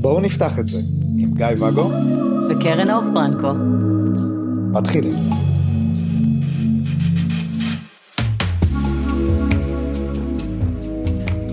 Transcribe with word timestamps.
בואו 0.00 0.20
נפתח 0.20 0.58
את 0.58 0.68
זה 0.68 0.78
עם 1.18 1.34
גיא 1.34 1.46
ואגו 1.60 1.90
וקרן 2.50 2.90
אור 2.90 3.02
פרנקו. 3.14 3.52
מתחילים. 4.72 5.12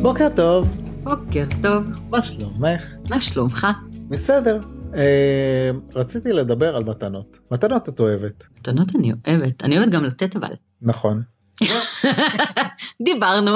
בוקר 0.01 0.27
טוב, 0.35 0.67
בוקר 1.03 1.45
טוב, 1.61 1.83
מה 2.09 2.23
שלומך? 2.23 2.85
מה 3.09 3.21
שלומך? 3.21 3.67
בסדר. 4.07 4.59
אה, 4.95 5.71
רציתי 5.95 6.33
לדבר 6.33 6.75
על 6.75 6.83
מתנות. 6.83 7.39
מתנות 7.51 7.89
את 7.89 7.99
אוהבת. 7.99 8.47
מתנות 8.59 8.95
אני 8.95 9.11
אוהבת, 9.27 9.63
אני 9.63 9.77
אוהבת 9.77 9.91
גם 9.91 10.03
לתת 10.03 10.35
אבל. 10.35 10.53
נכון. 10.81 11.21
דיברנו. 13.05 13.55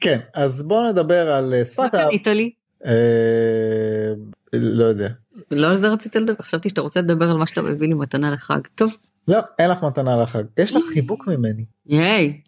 כן, 0.00 0.20
אז 0.34 0.62
בואו 0.62 0.88
נדבר 0.88 1.32
על 1.32 1.54
אה, 1.54 1.58
מה 1.58 1.64
שפת 1.64 1.94
ה... 1.94 2.04
קנית 2.08 2.26
לי? 2.26 2.50
אה, 2.86 4.12
לא 4.54 4.84
יודע. 4.84 5.08
לא 5.50 5.66
על 5.66 5.76
זה 5.76 5.88
רציתי 5.88 6.20
לדבר, 6.20 6.42
חשבתי 6.42 6.68
שאתה 6.68 6.80
רוצה 6.80 7.00
לדבר 7.00 7.30
על 7.30 7.36
מה 7.36 7.46
שאתה 7.46 7.62
מביא 7.62 7.88
לי 7.88 7.94
מתנה 7.94 8.30
לחג. 8.30 8.60
טוב, 8.74 8.96
לא, 9.28 9.38
אין 9.58 9.70
לך 9.70 9.82
מתנה 9.82 10.16
לחג. 10.22 10.42
יש 10.58 10.76
לך 10.76 10.84
חיבוק 10.92 11.26
ממני. 11.26 11.64
ייי. 11.86 12.40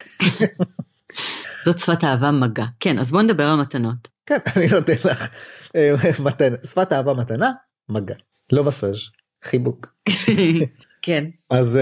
זאת 1.64 1.78
שפת 1.78 2.04
אהבה 2.04 2.30
מגע. 2.30 2.64
כן, 2.80 2.98
אז 2.98 3.10
בוא 3.10 3.22
נדבר 3.22 3.44
על 3.44 3.60
מתנות. 3.60 4.08
כן, 4.26 4.38
אני 4.56 4.66
נותן 4.72 4.92
לך 4.92 5.28
אה, 5.76 5.94
מתנה. 6.24 6.56
שפת 6.64 6.92
אהבה 6.92 7.14
מתנה, 7.14 7.52
מגע. 7.88 8.14
לא 8.52 8.64
מסאז', 8.64 8.98
חיבוק. 9.44 9.94
כן. 11.02 11.24
אז 11.50 11.78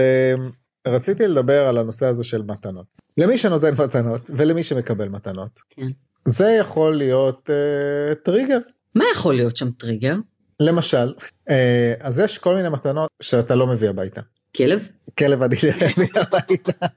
רציתי 0.87 1.27
לדבר 1.27 1.67
על 1.67 1.77
הנושא 1.77 2.05
הזה 2.05 2.23
של 2.23 2.41
מתנות. 2.41 2.85
למי 3.17 3.37
שנותן 3.37 3.73
מתנות 3.83 4.29
ולמי 4.33 4.63
שמקבל 4.63 5.09
מתנות. 5.09 5.59
כן. 5.69 5.87
זה 6.25 6.57
יכול 6.59 6.95
להיות 6.95 7.49
אה, 7.49 8.15
טריגר. 8.15 8.57
מה 8.95 9.03
יכול 9.13 9.35
להיות 9.35 9.55
שם 9.55 9.71
טריגר? 9.71 10.15
למשל, 10.59 11.13
אה, 11.49 11.93
אז 11.99 12.19
יש 12.19 12.37
כל 12.37 12.55
מיני 12.55 12.69
מתנות 12.69 13.09
שאתה 13.21 13.55
לא 13.55 13.67
מביא 13.67 13.89
הביתה. 13.89 14.21
כלב? 14.55 14.87
כלב 15.19 15.43
אני 15.43 15.55
לא 15.63 15.87
מביא 15.87 16.07
הביתה. 16.15 16.87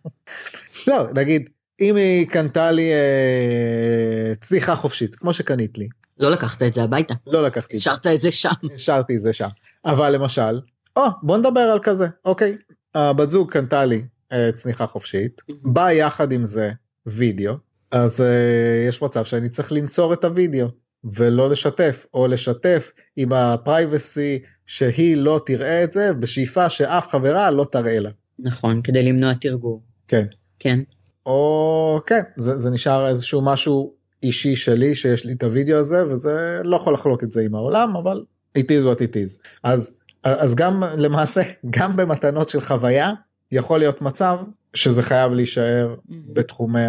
לא, 0.87 1.13
נגיד, 1.15 1.51
אם 1.81 1.97
היא 1.97 2.29
קנתה 2.29 2.71
לי 2.71 2.93
אה, 2.93 4.35
צניחה 4.41 4.77
חופשית, 4.77 5.15
כמו 5.15 5.33
שקנית 5.33 5.79
לי, 5.79 5.89
לא 6.19 6.31
לקחת 6.31 6.63
את 6.63 6.75
זה 6.75 6.83
הביתה. 6.83 7.15
לא 7.27 7.47
לקחתי 7.47 7.77
את 7.77 7.81
זה, 7.81 7.91
השארת 7.91 8.07
את 8.07 8.21
זה 8.21 8.31
שם. 8.31 8.49
השארתי 8.75 9.17
את 9.17 9.21
זה 9.21 9.33
שם. 9.33 9.49
אבל 9.85 10.11
למשל, 10.11 10.61
או, 10.97 11.03
בוא 11.23 11.37
נדבר 11.37 11.61
על 11.61 11.79
כזה, 11.83 12.07
אוקיי, 12.25 12.57
הבת 12.95 13.31
זוג 13.31 13.53
קנתה 13.53 13.85
לי 13.85 14.03
אה, 14.33 14.51
צניחה 14.55 14.87
חופשית, 14.87 15.43
בא 15.63 15.91
יחד 15.91 16.33
עם 16.33 16.45
זה 16.45 16.73
וידאו, 17.07 17.55
אז 17.91 18.21
אה, 18.21 18.87
יש 18.89 19.03
מצב 19.03 19.25
שאני 19.25 19.49
צריך 19.49 19.73
לנצור 19.73 20.13
את 20.13 20.25
הוידאו. 20.25 20.69
ולא 21.05 21.51
לשתף 21.51 22.07
או 22.15 22.27
לשתף 22.27 22.93
עם 23.17 23.33
הפרייבסי 23.33 24.39
שהיא 24.67 25.17
לא 25.17 25.41
תראה 25.47 25.85
את 25.85 25.93
זה 25.93 26.13
בשאיפה 26.13 26.71
שאף 26.71 27.09
חברה 27.09 27.51
לא 27.51 27.67
תראה 27.73 27.99
לה. 27.99 28.11
נכון, 28.39 28.83
כדי 28.83 29.03
למנוע 29.03 29.35
תרגור. 29.35 29.83
כן. 30.09 30.27
כן. 30.59 30.81
או 31.27 32.01
כן 32.07 32.21
זה, 32.37 32.59
זה 32.59 32.71
נשאר 32.71 33.09
איזשהו 33.09 33.43
משהו 33.45 33.95
אישי 34.23 34.57
שלי 34.57 34.95
שיש 34.95 35.25
לי 35.25 35.33
את 35.33 35.43
הוידאו 35.43 35.79
הזה 35.79 36.05
וזה 36.07 36.61
לא 36.65 36.77
יכול 36.77 36.95
לחלוק 36.95 37.25
את 37.25 37.33
זה 37.33 37.41
עם 37.41 37.55
העולם 37.55 37.97
אבל 37.97 38.25
it 38.59 38.63
is 38.63 38.85
what 38.85 38.99
it 38.99 39.15
is 39.15 39.49
אז 39.63 39.97
אז 40.25 40.55
גם 40.55 40.83
למעשה 40.97 41.43
גם 41.71 41.97
במתנות 41.97 42.49
של 42.49 42.61
חוויה 42.61 43.13
יכול 43.53 43.79
להיות 43.79 44.03
מצב 44.03 44.39
שזה 44.75 45.03
חייב 45.03 45.33
להישאר 45.33 45.95
בתחומי 46.33 46.81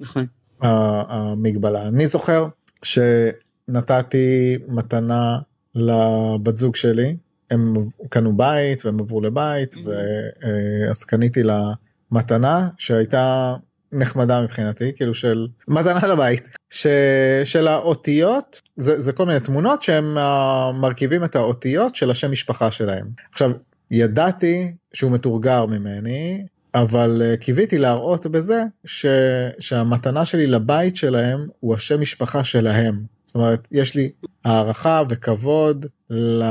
נכון. 0.00 0.26
המגבלה. 0.60 1.88
אני 1.88 2.06
זוכר 2.06 2.46
שנתתי 2.82 4.58
מתנה 4.68 5.38
לבת 5.74 6.58
זוג 6.58 6.76
שלי 6.76 7.16
הם 7.50 7.74
קנו 8.08 8.36
בית 8.36 8.84
והם 8.86 9.00
עברו 9.00 9.20
לבית 9.20 9.74
ואז 9.84 11.04
קניתי 11.04 11.42
לה 11.42 11.60
מתנה 12.10 12.68
שהייתה 12.78 13.54
נחמדה 13.94 14.42
מבחינתי 14.42 14.92
כאילו 14.96 15.14
של 15.14 15.46
מתנה 15.68 16.06
לבית 16.06 16.48
ש, 16.70 16.86
של 17.44 17.68
האותיות 17.68 18.60
זה, 18.76 19.00
זה 19.00 19.12
כל 19.12 19.26
מיני 19.26 19.40
תמונות 19.40 19.82
שהם 19.82 20.14
מרכיבים 20.74 21.24
את 21.24 21.36
האותיות 21.36 21.94
של 21.94 22.10
השם 22.10 22.30
משפחה 22.30 22.70
שלהם. 22.70 23.06
עכשיו 23.30 23.50
ידעתי 23.90 24.72
שהוא 24.92 25.10
מתורגר 25.10 25.66
ממני 25.66 26.44
אבל 26.74 27.22
uh, 27.22 27.36
קיוויתי 27.40 27.78
להראות 27.78 28.26
בזה 28.26 28.64
ש, 28.84 29.06
שהמתנה 29.58 30.24
שלי 30.24 30.46
לבית 30.46 30.96
שלהם 30.96 31.46
הוא 31.60 31.74
השם 31.74 32.00
משפחה 32.00 32.44
שלהם. 32.44 33.02
זאת 33.26 33.34
אומרת 33.34 33.68
יש 33.72 33.94
לי 33.94 34.10
הערכה 34.44 35.02
וכבוד 35.08 35.86
ל... 36.10 36.44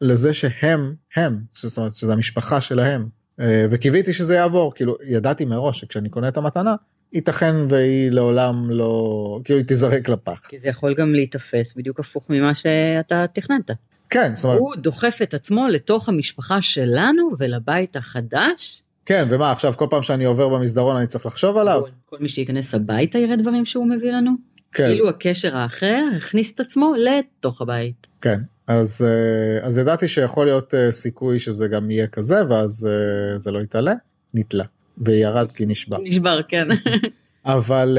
לזה 0.00 0.32
שהם 0.32 0.94
הם 1.16 1.40
זאת 1.52 1.78
אומרת 1.78 1.94
שזה 1.94 2.12
המשפחה 2.12 2.60
שלהם. 2.60 3.00
אה, 3.02 3.17
וקיוויתי 3.40 4.12
שזה 4.12 4.34
יעבור 4.34 4.74
כאילו 4.74 4.96
ידעתי 5.04 5.44
מראש 5.44 5.80
שכשאני 5.80 6.08
קונה 6.08 6.28
את 6.28 6.36
המתנה 6.36 6.74
ייתכן 7.12 7.54
והיא 7.68 8.10
לעולם 8.10 8.70
לא 8.70 9.40
כאילו 9.44 9.58
היא 9.58 9.66
תיזרק 9.66 10.08
לפח. 10.08 10.40
כי 10.48 10.58
זה 10.58 10.68
יכול 10.68 10.94
גם 10.94 11.12
להיתפס 11.12 11.74
בדיוק 11.74 12.00
הפוך 12.00 12.30
ממה 12.30 12.54
שאתה 12.54 13.24
תכננת. 13.32 13.70
כן 14.10 14.34
זאת 14.34 14.44
אומרת 14.44 14.58
הוא 14.58 14.74
דוחף 14.76 15.18
את 15.22 15.34
עצמו 15.34 15.68
לתוך 15.68 16.08
המשפחה 16.08 16.62
שלנו 16.62 17.30
ולבית 17.38 17.96
החדש. 17.96 18.82
כן 19.06 19.28
ומה 19.30 19.52
עכשיו 19.52 19.74
כל 19.76 19.86
פעם 19.90 20.02
שאני 20.02 20.24
עובר 20.24 20.48
במסדרון 20.48 20.96
אני 20.96 21.06
צריך 21.06 21.26
לחשוב 21.26 21.56
עליו 21.56 21.82
כל 22.06 22.16
מי 22.20 22.28
שייכנס 22.28 22.74
הביתה 22.74 23.18
יראה 23.18 23.36
דברים 23.36 23.64
שהוא 23.64 23.86
מביא 23.86 24.12
לנו. 24.12 24.30
כן 24.72 24.86
כאילו 24.86 25.08
הקשר 25.08 25.56
האחר 25.56 26.04
הכניס 26.16 26.52
את 26.52 26.60
עצמו 26.60 26.94
לתוך 26.98 27.62
הבית. 27.62 28.06
כן 28.20 28.40
אז 28.68 29.04
אה, 29.04 29.66
אז 29.66 29.78
ידעתי 29.78 30.08
שיכול 30.08 30.46
להיות 30.46 30.74
אה, 30.74 30.92
סיכוי 30.92 31.38
שזה 31.38 31.68
גם 31.68 31.90
יהיה 31.90 32.06
כזה 32.06 32.46
ואז 32.48 32.88
אה, 32.90 33.38
זה 33.38 33.50
לא 33.50 33.58
יתעלה 33.58 33.94
נתלה 34.34 34.64
וירד 34.98 35.52
כי 35.52 35.66
נשבר 35.66 35.98
נשבר 36.02 36.42
כן. 36.48 36.68
אבל 37.44 37.98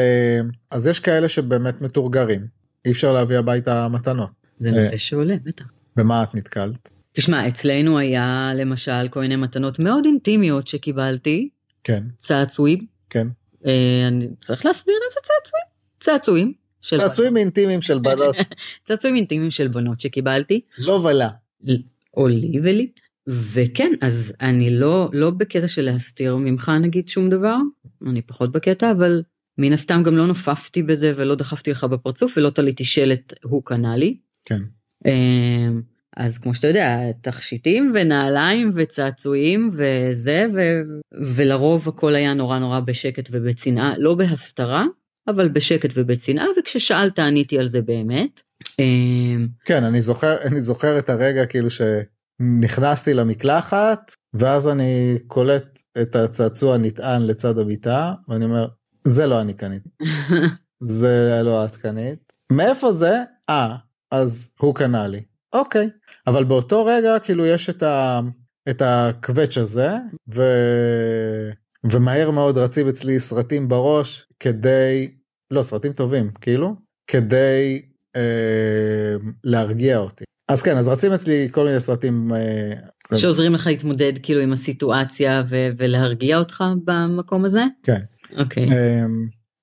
אז 0.71 0.87
יש 0.87 0.99
כאלה 0.99 1.29
שבאמת 1.29 1.81
מתורגרים 1.81 2.47
אי 2.85 2.91
אפשר 2.91 3.13
להביא 3.13 3.37
הביתה 3.37 3.87
מתנות 3.87 4.29
זה 4.59 4.71
נושא 4.71 4.97
שעולה 4.97 5.35
בטח. 5.43 5.65
במה 5.95 6.23
את 6.23 6.35
נתקלת 6.35 6.89
תשמע 7.11 7.47
אצלנו 7.47 7.97
היה 7.97 8.51
למשל 8.55 9.07
כל 9.09 9.19
מיני 9.19 9.35
מתנות 9.35 9.79
מאוד 9.79 10.05
אינטימיות 10.05 10.67
שקיבלתי 10.67 11.49
כן 11.83 12.03
צעצועים. 12.19 12.85
כן 13.09 13.27
אה, 13.65 14.07
אני 14.07 14.27
צריך 14.39 14.65
להסביר 14.65 14.95
איזה 15.05 15.19
צעצועים. 15.23 15.65
צעצועים. 15.99 16.53
של 16.81 16.97
צעצועים 16.97 17.37
אינטימיים 17.37 17.81
של 17.81 17.99
בנות 17.99 18.35
צעצועים 18.85 19.15
אינטימיים 19.15 19.51
של 19.51 19.67
בנות 19.67 19.99
שקיבלתי. 19.99 20.61
לא 20.77 20.91
ולה 20.91 21.29
או 22.17 22.27
לי 22.27 22.59
ולי. 22.63 22.91
וכן, 23.27 23.91
אז 24.01 24.33
אני 24.41 24.69
לא, 24.69 25.09
לא 25.13 25.29
בקטע 25.29 25.67
של 25.67 25.81
להסתיר 25.81 26.35
ממך 26.35 26.71
נגיד 26.81 27.09
שום 27.09 27.29
דבר, 27.29 27.55
אני 28.07 28.21
פחות 28.21 28.51
בקטע, 28.51 28.91
אבל 28.91 29.23
מן 29.57 29.73
הסתם 29.73 30.03
גם 30.03 30.17
לא 30.17 30.27
נופפתי 30.27 30.83
בזה 30.83 31.11
ולא 31.15 31.35
דחפתי 31.35 31.71
לך 31.71 31.83
בפרצוף 31.83 32.37
ולא 32.37 32.49
תליתי 32.49 32.85
שלט 32.85 33.33
הוא 33.43 33.61
קנה 33.65 33.97
לי. 33.97 34.17
כן 34.45 34.61
אמ, 35.05 35.81
אז 36.17 36.37
כמו 36.37 36.55
שאתה 36.55 36.67
יודע, 36.67 37.11
תכשיטים 37.21 37.91
ונעליים 37.93 38.69
וצעצועים 38.75 39.69
וזה, 39.73 40.47
ו... 40.53 40.59
ולרוב 41.35 41.87
הכל 41.87 42.15
היה 42.15 42.33
נורא 42.33 42.59
נורא 42.59 42.79
בשקט 42.79 43.29
ובצנעה, 43.31 43.93
לא 43.97 44.15
בהסתרה, 44.15 44.85
אבל 45.27 45.47
בשקט 45.49 45.89
ובצנעה, 45.95 46.45
וכששאלת 46.59 47.19
עניתי 47.19 47.59
על 47.59 47.67
זה 47.67 47.81
באמת. 47.81 48.41
אמ, 48.79 49.47
כן 49.65 49.83
אני 49.83 50.01
זוכר 50.01 50.41
אני 50.41 50.61
זוכר 50.61 50.99
את 50.99 51.09
הרגע 51.09 51.45
כאילו 51.45 51.67
שנכנסתי 51.69 53.13
למקלחת 53.13 54.11
ואז 54.33 54.67
אני 54.67 55.17
קולט 55.27 55.79
את 56.01 56.15
הצעצוע 56.15 56.77
נטען 56.77 57.21
לצד 57.21 57.59
המיטה 57.59 58.13
ואני 58.27 58.45
אומר 58.45 58.67
זה 59.07 59.27
לא 59.27 59.41
אני 59.41 59.53
קניתי 59.53 59.89
זה 60.81 61.41
לא 61.43 61.65
את 61.65 61.75
קנית. 61.75 62.33
מאיפה 62.51 62.93
זה? 62.93 63.23
אה 63.49 63.75
אז 64.11 64.49
הוא 64.59 64.75
קנה 64.75 65.07
לי. 65.07 65.21
אוקיי. 65.53 65.89
אבל 66.27 66.43
באותו 66.43 66.85
רגע 66.85 67.19
כאילו 67.19 67.45
יש 67.45 67.69
את 67.69 67.83
ה... 67.83 68.19
את 68.69 68.81
הקווץ' 68.81 69.57
הזה 69.57 69.89
ו... 70.35 70.43
ומהר 71.91 72.31
מאוד 72.31 72.57
רצים 72.57 72.87
אצלי 72.87 73.19
סרטים 73.19 73.67
בראש 73.67 74.25
כדי 74.39 75.11
לא 75.51 75.63
סרטים 75.63 75.93
טובים 75.93 76.31
כאילו 76.41 76.75
כדי 77.07 77.81
אה, 78.15 79.15
להרגיע 79.43 79.97
אותי 79.97 80.23
אז 80.49 80.61
כן 80.61 80.77
אז 80.77 80.87
רצים 80.87 81.11
אצלי 81.11 81.47
כל 81.51 81.65
מיני 81.65 81.79
סרטים 81.79 82.31
אה, 82.35 83.17
שעוזרים 83.17 83.53
לך 83.53 83.67
להתמודד 83.67 84.13
כאילו 84.23 84.41
עם 84.41 84.53
הסיטואציה 84.53 85.43
ו- 85.49 85.69
ולהרגיע 85.77 86.37
אותך 86.37 86.63
במקום 86.85 87.45
הזה? 87.45 87.63
כן. 87.83 88.01
אוקיי. 88.37 88.71
אה, 88.71 89.05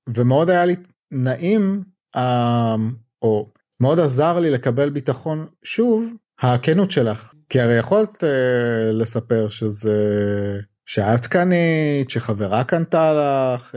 ומאוד 0.08 0.50
היה 0.50 0.64
לי 0.64 0.76
נעים 1.10 1.82
אה, 2.16 2.76
או 3.22 3.52
מאוד 3.80 4.00
עזר 4.00 4.38
לי 4.38 4.50
לקבל 4.50 4.90
ביטחון 4.90 5.46
שוב 5.64 6.12
הכנות 6.40 6.90
שלך 6.90 7.34
כי 7.48 7.60
הרי 7.60 7.76
יכולת 7.76 8.24
אה, 8.24 8.92
לספר 8.92 9.48
שזה 9.48 9.94
שאת 10.86 11.26
קנית 11.26 12.10
שחברה 12.10 12.64
קנתה 12.64 13.12
לך 13.54 13.74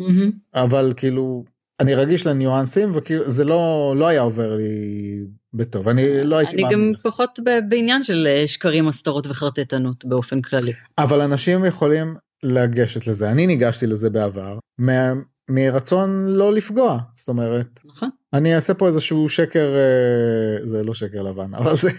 מהמם. 0.00 0.30
אבל 0.54 0.92
כאילו 0.96 1.44
אני 1.80 1.94
רגיש 1.94 2.26
לניואנסים 2.26 2.92
וכאילו 2.94 3.30
זה 3.30 3.44
לא 3.44 3.94
לא 3.96 4.06
היה 4.06 4.20
עובר 4.20 4.56
לי 4.56 5.20
בטוב 5.54 5.88
אני 5.88 6.24
לא 6.24 6.36
הייתי 6.36 6.54
אני 6.54 6.62
גם 6.62 6.80
מאמין. 6.80 6.96
פחות 6.96 7.38
בעניין 7.68 8.02
של 8.02 8.26
אה, 8.30 8.46
שקרים, 8.46 8.88
הסתרות 8.88 9.26
וחרטטנות 9.26 10.04
באופן 10.04 10.42
כללי. 10.42 10.72
אבל 10.98 11.20
אנשים 11.20 11.64
יכולים 11.64 12.16
לגשת 12.42 13.06
לזה 13.06 13.30
אני 13.30 13.46
ניגשתי 13.46 13.86
לזה 13.86 14.10
בעבר 14.10 14.58
מה, 14.78 15.12
מרצון 15.50 16.26
לא 16.28 16.52
לפגוע 16.54 16.98
זאת 17.14 17.28
אומרת 17.28 17.80
נכון? 17.84 18.08
אני 18.32 18.54
אעשה 18.54 18.74
פה 18.74 18.86
איזשהו 18.86 19.28
שקר 19.28 19.74
אה, 19.76 20.66
זה 20.66 20.82
לא 20.82 20.94
שקר 20.94 21.22
לבן 21.22 21.54
אבל 21.54 21.76
זה 21.76 21.90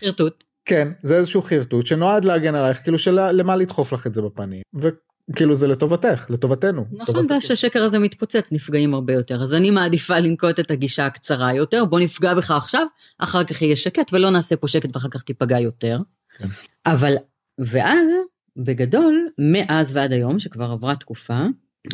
חרטוט. 0.00 0.44
כן 0.64 0.88
זה 1.02 1.16
איזשהו 1.16 1.42
חרטוט 1.42 1.86
שנועד 1.86 2.24
להגן 2.24 2.54
עלייך 2.54 2.82
כאילו 2.82 2.98
שלמה 2.98 3.56
לדחוף 3.56 3.92
לך 3.92 4.06
את 4.06 4.14
זה 4.14 4.22
בפנים 4.22 4.62
וכאילו 4.74 5.54
זה 5.54 5.66
לטובתך 5.66 6.26
לטובתנו. 6.30 6.84
נכון. 6.92 7.26
ואז 7.30 7.42
שהשקר 7.42 7.82
הזה 7.82 7.98
מתפוצץ 7.98 8.52
נפגעים 8.52 8.94
הרבה 8.94 9.12
יותר. 9.12 9.42
אז 9.42 9.54
אני 9.54 9.70
מעדיפה 9.70 10.18
לנקוט 10.18 10.60
את 10.60 10.70
הגישה 10.70 11.06
הקצרה 11.06 11.54
יותר, 11.54 11.84
בוא 11.84 12.00
נפגע 12.00 12.34
בך 12.34 12.50
עכשיו, 12.50 12.86
אחר 13.18 13.44
כך 13.44 13.62
יהיה 13.62 13.76
שקט 13.76 14.12
ולא 14.12 14.30
נעשה 14.30 14.56
פה 14.56 14.68
שקט 14.68 14.96
ואחר 14.96 15.08
כך 15.08 15.22
תיפגע 15.22 15.60
יותר. 15.60 15.98
כן. 16.38 16.48
אבל, 16.86 17.14
ואז, 17.58 18.08
בגדול, 18.56 19.28
מאז 19.38 19.96
ועד 19.96 20.12
היום, 20.12 20.38
שכבר 20.38 20.70
עברה 20.70 20.96
תקופה, 20.96 21.40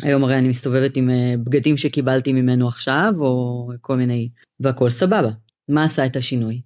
היום 0.01 0.23
הרי 0.23 0.37
אני 0.37 0.47
מסתובבת 0.49 0.97
עם 0.97 1.09
אה, 1.09 1.33
בגדים 1.43 1.77
שקיבלתי 1.77 2.33
ממנו 2.33 2.67
עכשיו, 2.67 3.13
או 3.19 3.69
כל 3.81 3.95
מיני, 3.95 4.29
והכל 4.59 4.89
סבבה. 4.89 5.29
מה 5.69 5.83
עשה 5.83 6.05
את 6.05 6.15
השינוי? 6.15 6.61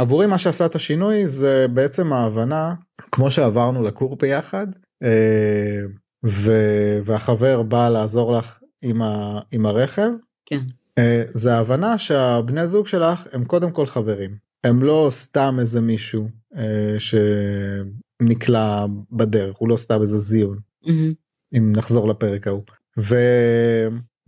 עבורי 0.00 0.26
מה 0.26 0.38
שעשה 0.38 0.66
את 0.66 0.74
השינוי 0.74 1.28
זה 1.28 1.66
בעצם 1.72 2.12
ההבנה 2.12 2.74
כמו 3.12 3.30
שעברנו 3.30 3.82
לקור 3.82 4.16
ביחד 4.16 4.66
אה, 5.02 5.80
ו- 6.26 6.98
והחבר 7.04 7.62
בא 7.62 7.88
לעזור 7.88 8.38
לך 8.38 8.58
עם, 8.82 9.02
ה- 9.02 9.40
עם 9.52 9.66
הרכב. 9.66 10.10
כן. 10.46 10.60
אה, 10.98 11.22
זה 11.28 11.54
ההבנה 11.54 11.98
שהבני 11.98 12.66
זוג 12.66 12.86
שלך 12.86 13.26
הם 13.32 13.44
קודם 13.44 13.70
כל 13.70 13.86
חברים 13.86 14.36
הם 14.64 14.82
לא 14.82 15.06
סתם 15.10 15.56
איזה 15.60 15.80
מישהו 15.80 16.28
אה, 16.56 16.96
שנקלע 16.98 18.86
בדרך 19.12 19.56
הוא 19.56 19.68
לא 19.68 19.76
סתם 19.76 20.00
איזה 20.00 20.16
זיון 20.16 20.58
מהמם. 20.86 21.12
אם 21.56 21.72
נחזור 21.76 22.08
לפרק 22.08 22.46
ההוא. 22.46 22.62
ו... 22.98 23.16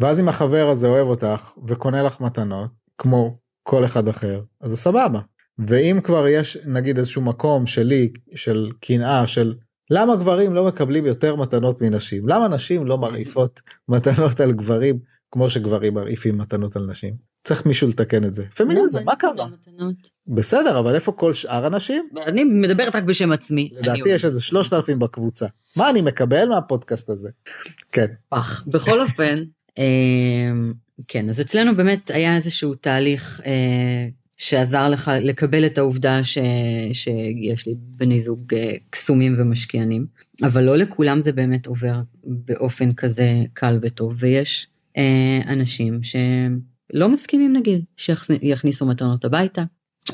ואז 0.00 0.20
אם 0.20 0.28
החבר 0.28 0.69
הזה 0.69 0.88
אוהב 0.88 1.06
אותך 1.08 1.52
וקונה 1.66 2.02
לך 2.02 2.20
מתנות 2.20 2.70
כמו 2.98 3.38
כל 3.62 3.84
אחד 3.84 4.08
אחר 4.08 4.42
אז 4.60 4.70
זה 4.70 4.76
סבבה. 4.76 5.20
ואם 5.66 6.00
כבר 6.04 6.28
יש 6.28 6.58
נגיד 6.66 6.98
איזשהו 6.98 7.22
מקום 7.22 7.66
שלי 7.66 8.12
של 8.34 8.70
קנאה 8.80 9.26
של 9.26 9.54
למה 9.90 10.16
גברים 10.16 10.54
לא 10.54 10.66
מקבלים 10.66 11.06
יותר 11.06 11.36
מתנות 11.36 11.82
מנשים? 11.82 12.28
למה 12.28 12.48
נשים 12.48 12.86
לא 12.86 12.98
מרעיפות 12.98 13.60
מתנות 13.88 14.40
על 14.40 14.52
גברים 14.52 14.98
כמו 15.30 15.50
שגברים 15.50 15.94
מרעיפים 15.94 16.38
מתנות 16.38 16.76
על 16.76 16.86
נשים? 16.86 17.14
צריך 17.44 17.66
מישהו 17.66 17.88
לתקן 17.88 18.24
את 18.24 18.34
זה. 18.34 18.44
פמיניזם 18.56 18.98
לא, 18.98 19.04
מה 19.04 19.16
קרה 19.16 19.46
מתנות. 19.48 19.94
בסדר 20.26 20.78
אבל 20.78 20.94
איפה 20.94 21.12
כל 21.12 21.34
שאר 21.34 21.66
הנשים? 21.66 22.08
אני 22.26 22.44
מדברת 22.44 22.94
רק 22.94 23.02
בשם 23.02 23.32
עצמי. 23.32 23.70
לדעתי 23.72 24.08
יש 24.08 24.24
איזה 24.24 24.40
3,000 24.42 24.98
בקבוצה. 24.98 25.46
מה 25.76 25.90
אני 25.90 26.02
מקבל 26.02 26.48
מהפודקאסט 26.48 27.10
הזה? 27.10 27.28
כן. 27.92 28.06
פח. 28.28 28.64
בכל 28.66 29.00
אופן, 29.00 29.34
אמ, 29.78 30.72
כן, 31.08 31.28
אז 31.28 31.40
אצלנו 31.40 31.76
באמת 31.76 32.10
היה 32.10 32.36
איזשהו 32.36 32.74
תהליך 32.74 33.40
אה, 33.46 34.08
שעזר 34.37 34.88
לך 34.88 35.11
לקבל 35.20 35.67
את 35.67 35.79
העובדה 35.79 36.25
ש, 36.25 36.38
שיש 36.93 37.67
לי 37.67 37.75
בני 37.79 38.20
זוג 38.20 38.55
אה, 38.55 38.73
קסומים 38.90 39.34
ומשקיענים, 39.38 40.06
אבל 40.43 40.62
לא 40.62 40.76
לכולם 40.76 41.20
זה 41.20 41.32
באמת 41.32 41.67
עובר 41.67 42.00
באופן 42.25 42.93
כזה 42.93 43.44
קל 43.52 43.79
וטוב, 43.82 44.14
ויש 44.19 44.69
אה, 44.96 45.40
אנשים 45.46 46.00
שלא 46.02 47.08
מסכימים 47.08 47.56
נגיד 47.56 47.84
שיכניסו 47.96 48.87
מתנות 48.87 49.25
הביתה, 49.25 49.62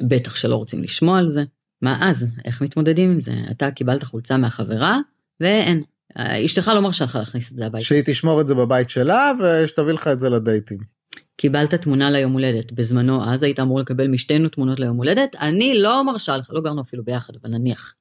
בטח 0.03 0.37
שלא 0.37 0.57
רוצים 0.57 0.83
לשמוע 0.83 1.19
על 1.19 1.29
זה. 1.29 1.45
מה 1.83 2.11
אז? 2.11 2.27
איך 2.45 2.63
מתמודדים 2.63 3.11
עם 3.11 3.21
זה? 3.21 3.33
אתה 3.51 3.71
קיבלת 3.71 4.03
חולצה 4.03 4.37
מהחברה, 4.37 4.99
ואין. 5.41 5.83
אה, 6.19 6.45
אשתך 6.45 6.71
לא 6.75 6.81
מרשה 6.81 7.05
לך 7.05 7.17
להכניס 7.17 7.53
את 7.53 7.57
זה 7.57 7.67
הביתה. 7.67 7.85
שהיא 7.85 8.03
תשמור 8.07 8.41
את 8.41 8.49
זה 8.49 8.55
בבית 8.55 8.91
שלה 8.91 9.33
ושתביא 9.41 9.93
לך 9.93 10.09
את 10.09 10.21
זה 10.21 10.29
לדייטים. 10.29 10.98
קיבלת 11.41 11.75
תמונה 11.75 12.11
ליום 12.11 12.33
הולדת, 12.33 12.73
בזמנו 12.73 13.25
אז 13.25 13.43
היית 13.43 13.61
אמור 13.61 13.81
לקבל 13.81 14.09
משתינו 14.09 14.49
תמונות 14.49 14.81
ליום 14.81 14.97
הולדת, 14.97 15.37
אני 15.41 15.79
לא 15.79 16.05
מרשה 16.05 16.37
לך, 16.37 16.51
לא 16.53 16.61
גרנו 16.61 16.83
אפילו 16.83 17.05
ביחד, 17.05 17.33
אבל 17.43 17.51
נניח. 17.51 17.95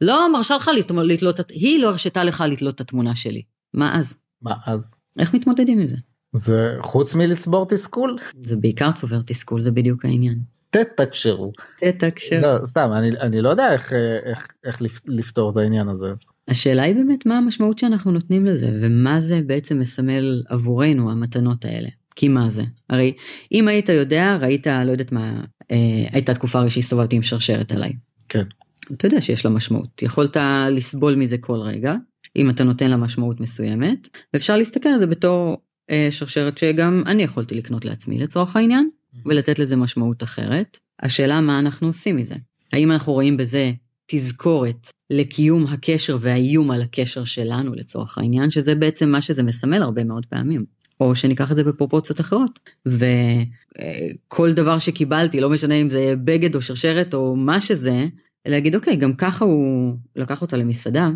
לא 0.00 0.32
מרשה 0.32 0.56
לך 0.56 0.70
לת- 0.78 0.90
לתלות, 0.90 1.40
היא 1.50 1.82
לא 1.82 1.88
הרשתה 1.88 2.24
לך 2.24 2.44
לתלות 2.48 2.74
את 2.74 2.80
התמונה 2.80 3.14
שלי. 3.14 3.42
מה 3.74 3.98
אז? 3.98 4.16
מה 4.42 4.54
אז? 4.66 4.94
איך 5.18 5.34
מתמודדים 5.34 5.78
עם 5.80 5.86
זה? 5.88 5.96
זה 6.32 6.74
חוץ 6.82 7.14
מלצבור 7.14 7.66
תסכול 7.68 8.16
זה 8.42 8.56
בעיקר 8.56 8.92
צובר 8.92 9.20
תסכול, 9.26 9.60
זה 9.60 9.70
בדיוק 9.70 10.04
העניין. 10.04 10.38
תתקשרו. 10.70 11.52
תתקשר. 11.80 12.40
לא 12.42 12.66
סתם 12.66 12.90
אני 12.92 13.10
אני 13.20 13.40
לא 13.40 13.48
יודע 13.48 13.72
איך 13.72 13.92
איך 14.24 14.48
איך 14.64 14.82
לפ- 14.82 15.00
לפתור 15.06 15.50
את 15.50 15.56
העניין 15.56 15.88
הזה. 15.88 16.12
השאלה 16.48 16.82
היא 16.82 16.94
באמת 16.94 17.26
מה 17.26 17.38
המשמעות 17.38 17.78
שאנחנו 17.78 18.10
נותנים 18.10 18.46
לזה, 18.46 18.70
ומה 18.80 19.20
זה 19.20 19.40
בעצם 19.46 19.78
מסמל 19.78 20.42
עבורנו, 20.48 21.10
המתנות 21.10 21.64
האלה. 21.64 21.88
כי 22.18 22.28
מה 22.28 22.50
זה? 22.50 22.62
הרי 22.90 23.12
אם 23.52 23.68
היית 23.68 23.88
יודע, 23.88 24.38
ראית, 24.40 24.66
לא 24.66 24.90
יודעת 24.90 25.12
מה, 25.12 25.40
אה, 25.70 25.76
הייתה 26.12 26.34
תקופה 26.34 26.58
הרי 26.58 26.70
שהסתובבתי 26.70 27.16
עם 27.16 27.22
שרשרת 27.22 27.72
עליי. 27.72 27.92
כן. 28.28 28.44
אתה 28.92 29.06
יודע 29.06 29.20
שיש 29.20 29.44
לה 29.44 29.50
משמעות. 29.50 30.02
יכולת 30.02 30.36
לסבול 30.70 31.14
מזה 31.14 31.38
כל 31.38 31.60
רגע, 31.60 31.94
אם 32.36 32.50
אתה 32.50 32.64
נותן 32.64 32.90
לה 32.90 32.96
משמעות 32.96 33.40
מסוימת, 33.40 34.08
ואפשר 34.34 34.56
להסתכל 34.56 34.88
על 34.88 34.98
זה 34.98 35.06
בתור 35.06 35.56
אה, 35.90 36.08
שרשרת 36.10 36.58
שגם 36.58 37.02
אני 37.06 37.22
יכולתי 37.22 37.54
לקנות 37.54 37.84
לעצמי 37.84 38.18
לצורך 38.18 38.56
העניין, 38.56 38.88
ולתת 39.26 39.58
לזה 39.58 39.76
משמעות 39.76 40.22
אחרת. 40.22 40.78
השאלה 41.02 41.40
מה 41.40 41.58
אנחנו 41.58 41.86
עושים 41.86 42.16
מזה. 42.16 42.34
האם 42.72 42.92
אנחנו 42.92 43.12
רואים 43.12 43.36
בזה 43.36 43.72
תזכורת 44.06 44.90
לקיום 45.10 45.66
הקשר 45.66 46.16
והאיום 46.20 46.70
על 46.70 46.82
הקשר 46.82 47.24
שלנו 47.24 47.74
לצורך 47.74 48.18
העניין, 48.18 48.50
שזה 48.50 48.74
בעצם 48.74 49.08
מה 49.08 49.22
שזה 49.22 49.42
מסמל 49.42 49.82
הרבה 49.82 50.04
מאוד 50.04 50.26
פעמים. 50.26 50.77
או 51.00 51.14
שניקח 51.14 51.50
את 51.50 51.56
זה 51.56 51.64
בפרופורציות 51.64 52.20
אחרות. 52.20 52.60
וכל 52.86 54.52
דבר 54.52 54.78
שקיבלתי, 54.78 55.40
לא 55.40 55.50
משנה 55.50 55.74
אם 55.74 55.90
זה 55.90 56.14
בגד 56.24 56.54
או 56.54 56.62
שרשרת 56.62 57.14
או 57.14 57.36
מה 57.36 57.60
שזה, 57.60 58.06
להגיד 58.48 58.74
אוקיי, 58.74 58.96
גם 58.96 59.12
ככה 59.14 59.44
הוא 59.44 59.96
לקח 60.16 60.42
אותה 60.42 60.56
למסעדה, 60.56 61.10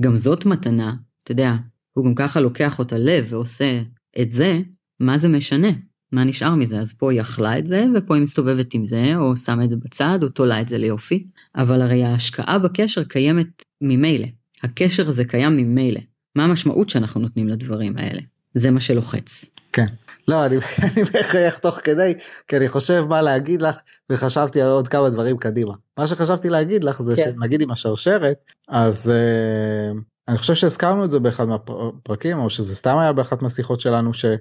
גם 0.00 0.16
זאת 0.16 0.46
מתנה, 0.46 0.94
אתה 1.22 1.32
יודע, 1.32 1.54
הוא 1.92 2.04
גם 2.04 2.14
ככה 2.14 2.40
לוקח 2.40 2.78
אותה 2.78 2.98
לב 2.98 3.26
ועושה 3.28 3.82
את 4.20 4.30
זה, 4.30 4.60
מה 5.00 5.18
זה 5.18 5.28
משנה? 5.28 5.68
מה 6.12 6.24
נשאר 6.24 6.54
מזה? 6.54 6.80
אז 6.80 6.92
פה 6.92 7.12
היא 7.12 7.20
אכלה 7.20 7.58
את 7.58 7.66
זה, 7.66 7.86
ופה 7.94 8.14
היא 8.14 8.22
מסתובבת 8.22 8.74
עם 8.74 8.84
זה, 8.84 9.16
או 9.16 9.36
שמה 9.36 9.64
את 9.64 9.70
זה 9.70 9.76
בצד, 9.76 10.18
או 10.22 10.28
תולה 10.28 10.60
את 10.60 10.68
זה 10.68 10.78
ליופי. 10.78 11.26
אבל 11.56 11.82
הרי 11.82 12.04
ההשקעה 12.04 12.58
בקשר 12.58 13.04
קיימת 13.04 13.62
ממילא. 13.80 14.26
הקשר 14.62 15.08
הזה 15.08 15.24
קיים 15.24 15.56
ממילא. 15.56 16.00
מה 16.36 16.44
המשמעות 16.44 16.88
שאנחנו 16.88 17.20
נותנים 17.20 17.48
לדברים 17.48 17.96
האלה? 17.96 18.20
זה 18.54 18.70
מה 18.70 18.80
שלוחץ. 18.80 19.44
כן. 19.72 19.86
לא 20.28 20.46
אני 20.46 20.56
אני 20.82 21.02
מחייך 21.02 21.58
תוך 21.58 21.78
כדי 21.84 22.14
כי 22.48 22.56
אני 22.56 22.68
חושב 22.68 23.04
מה 23.08 23.22
להגיד 23.22 23.62
לך 23.62 23.78
וחשבתי 24.10 24.62
על 24.62 24.70
עוד 24.70 24.88
כמה 24.88 25.10
דברים 25.10 25.38
קדימה. 25.38 25.74
מה 25.98 26.06
שחשבתי 26.06 26.50
להגיד 26.50 26.84
לך 26.84 27.02
זה 27.02 27.16
כן. 27.16 27.30
שנגיד 27.36 27.62
עם 27.62 27.70
השרשרת 27.70 28.44
אז 28.68 29.10
אה, 29.10 29.98
אני 30.28 30.38
חושב 30.38 30.54
שהזכרנו 30.54 31.04
את 31.04 31.10
זה 31.10 31.20
באחד 31.20 31.44
מהפרקים 31.44 32.38
או 32.38 32.50
שזה 32.50 32.74
סתם 32.74 32.98
היה 32.98 33.12
באחת 33.12 33.42
מהשיחות 33.42 33.80
שלנו 33.80 34.14
שב... 34.14 34.36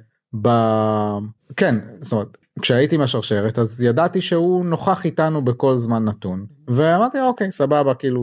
כן 1.55 1.75
זאת 1.99 2.11
אומרת 2.11 2.37
כשהייתי 2.61 2.95
עם 2.95 3.01
השרשרת 3.01 3.59
אז 3.59 3.83
ידעתי 3.83 4.21
שהוא 4.21 4.65
נוכח 4.65 5.05
איתנו 5.05 5.41
בכל 5.41 5.77
זמן 5.77 6.05
נתון 6.05 6.45
ואמרתי 6.67 7.21
אוקיי 7.21 7.51
סבבה 7.51 7.93
כאילו 7.93 8.21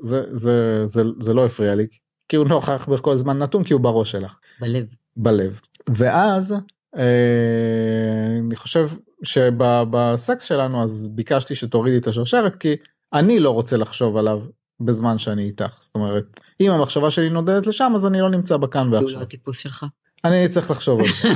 זה 0.00 0.20
זה 0.32 0.80
זה 0.84 1.02
זה 1.20 1.34
לא 1.34 1.44
הפריע 1.44 1.74
לי 1.74 1.86
כי 2.28 2.36
הוא 2.36 2.48
נוכח 2.48 2.88
בכל 2.88 3.16
זמן 3.16 3.38
נתון 3.38 3.64
כי 3.64 3.72
הוא 3.72 3.80
בראש 3.80 4.10
שלך. 4.10 4.38
בלב. 4.60 4.86
בלב 5.16 5.60
ואז 5.88 6.54
אה, 6.96 8.38
אני 8.46 8.56
חושב 8.56 8.88
שבסקס 9.22 10.42
שלנו 10.42 10.82
אז 10.82 11.08
ביקשתי 11.10 11.54
שתורידי 11.54 11.98
את 11.98 12.06
השרשרת 12.06 12.56
כי 12.56 12.76
אני 13.12 13.38
לא 13.38 13.50
רוצה 13.50 13.76
לחשוב 13.76 14.16
עליו 14.16 14.42
בזמן 14.80 15.18
שאני 15.18 15.42
איתך 15.42 15.78
זאת 15.80 15.94
אומרת 15.94 16.40
אם 16.60 16.70
המחשבה 16.70 17.10
שלי 17.10 17.30
נודדת 17.30 17.66
לשם 17.66 17.92
אז 17.96 18.06
אני 18.06 18.20
לא 18.20 18.30
נמצא 18.30 18.56
בכאן 18.56 18.82
כי 18.82 18.86
הוא 18.86 18.94
לא 18.94 19.00
ועכשיו 19.00 19.22
הטיפוס 19.22 19.58
שלך. 19.58 19.86
אני 20.24 20.48
צריך 20.48 20.70
לחשוב 20.70 21.00
על 21.00 21.06
זה 21.06 21.28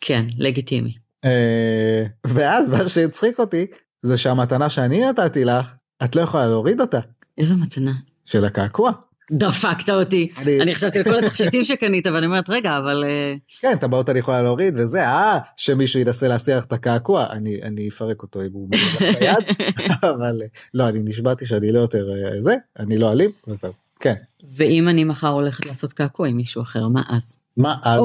כן, 0.00 0.26
לגיטימי. 0.38 0.94
אה, 1.24 2.06
ואז 2.26 2.70
מה 2.70 2.88
שהצחיק 2.88 3.40
אותי 3.40 3.66
זה 4.02 4.18
שהמתנה 4.18 4.70
שאני 4.70 5.04
נתתי 5.04 5.44
לך 5.44 5.74
את 6.04 6.16
לא 6.16 6.20
יכולה 6.20 6.46
להוריד 6.46 6.80
אותה 6.80 6.98
איזו 7.38 7.56
מתנה. 7.56 7.92
של 8.24 8.44
הקעקוע 8.44 8.92
דפקת 9.32 9.88
אותי. 9.88 10.28
אני- 10.38 10.60
אני 10.62 10.74
חשבתי 10.74 10.98
על 10.98 11.04
כל 11.04 11.14
התכשיטים 11.24 11.64
שקנית, 11.64 12.06
ואני 12.06 12.26
אומרת, 12.26 12.50
רגע, 12.50 12.78
אבל... 12.78 13.04
אה, 13.06 13.34
כן 13.60 13.76
טבעות 13.80 14.10
אני 14.10 14.18
יכולה 14.18 14.42
להוריד 14.42 14.74
וזה 14.76 15.06
אה 15.06 15.38
שמישהו 15.56 16.00
ינסה 16.00 16.28
להסיר 16.28 16.58
לך 16.58 16.64
את 16.64 16.72
הקעקוע 16.72 17.26
אני 17.30 17.62
אני 17.62 17.88
אפרק 17.88 18.22
אותו 18.22 18.42
אם 18.42 18.48
הוא 18.52 18.68
את 18.96 19.16
היד 19.20 19.36
אבל 20.14 20.38
אה, 20.42 20.46
לא 20.74 20.88
אני 20.88 20.98
נשבעתי 21.04 21.46
שאני 21.46 21.72
לא 21.72 21.78
יותר 21.78 22.06
אה, 22.34 22.40
זה 22.40 22.54
אני 22.78 22.98
לא 22.98 23.12
אלים 23.12 23.30
וזהו 23.48 23.72
כן. 24.00 24.14
ואם 24.56 24.88
אני 24.88 25.04
מחר 25.04 25.28
הולכת 25.28 25.66
לעשות 25.66 25.92
קעקוע 25.92 26.28
עם 26.28 26.36
מישהו 26.36 26.62
אחר, 26.62 26.88
מה 26.88 27.02
אז? 27.08 27.38
מה 27.56 27.74
אז? 27.84 28.00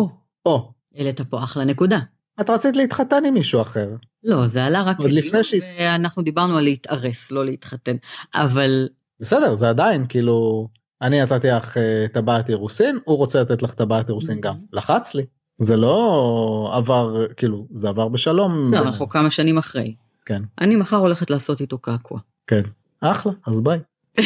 או. 0.46 0.72
העלית 0.96 1.22
פה 1.22 1.44
אחלה 1.44 1.66
נקודה. 1.66 2.00
את 2.42 2.50
רצית 2.50 2.76
להתחתן 2.76 3.26
עם 3.26 3.34
מישהו 3.34 3.62
אחר. 3.62 3.88
לא, 4.24 4.48
זה 4.48 4.64
עלה 4.64 4.82
רק 4.82 5.00
עוד 5.00 5.12
לפני 5.12 5.44
שהיא- 5.44 5.62
ואנחנו 5.80 6.24
דיברנו 6.24 6.58
על 6.58 6.64
להתארס, 6.64 7.32
לא 7.32 7.46
להתחתן. 7.46 7.96
אבל 8.36 8.88
בסדר, 9.20 9.56
זה 9.56 9.70
עדיין 9.70 10.06
כאילו, 10.10 10.68
אני 11.02 11.22
נתתי 11.22 11.48
לך 11.48 11.78
אה, 11.78 12.06
טבעת 12.14 12.50
אירוסין, 12.50 13.00
הוא 13.04 13.18
רוצה 13.18 13.42
לתת 13.42 13.62
לך 13.62 13.74
טבעת 13.74 14.10
אירוסין 14.10 14.42
גם. 14.42 14.56
לחץ 14.74 15.16
לי. 15.16 15.26
זה 15.58 15.78
לא 15.78 16.72
עבר, 16.76 17.26
כאילו, 17.38 17.68
זה 17.74 17.90
עבר 17.90 18.08
בשלום. 18.08 18.52
בסדר, 18.52 18.70
בינינו. 18.70 18.90
אנחנו 18.90 19.10
כמה 19.10 19.30
שנים 19.30 19.58
אחרי. 19.58 19.96
כן, 20.26 20.42
אני 20.62 20.76
מחר 20.76 20.96
הולכת 20.96 21.30
לעשות 21.30 21.62
איתו 21.62 21.78
קעקוע. 21.78 22.20
כן. 22.48 22.62
אחלה, 23.02 23.32
אז 23.48 23.62
ביי. 23.62 23.80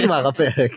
נגמר 0.00 0.28
הפרק. 0.28 0.70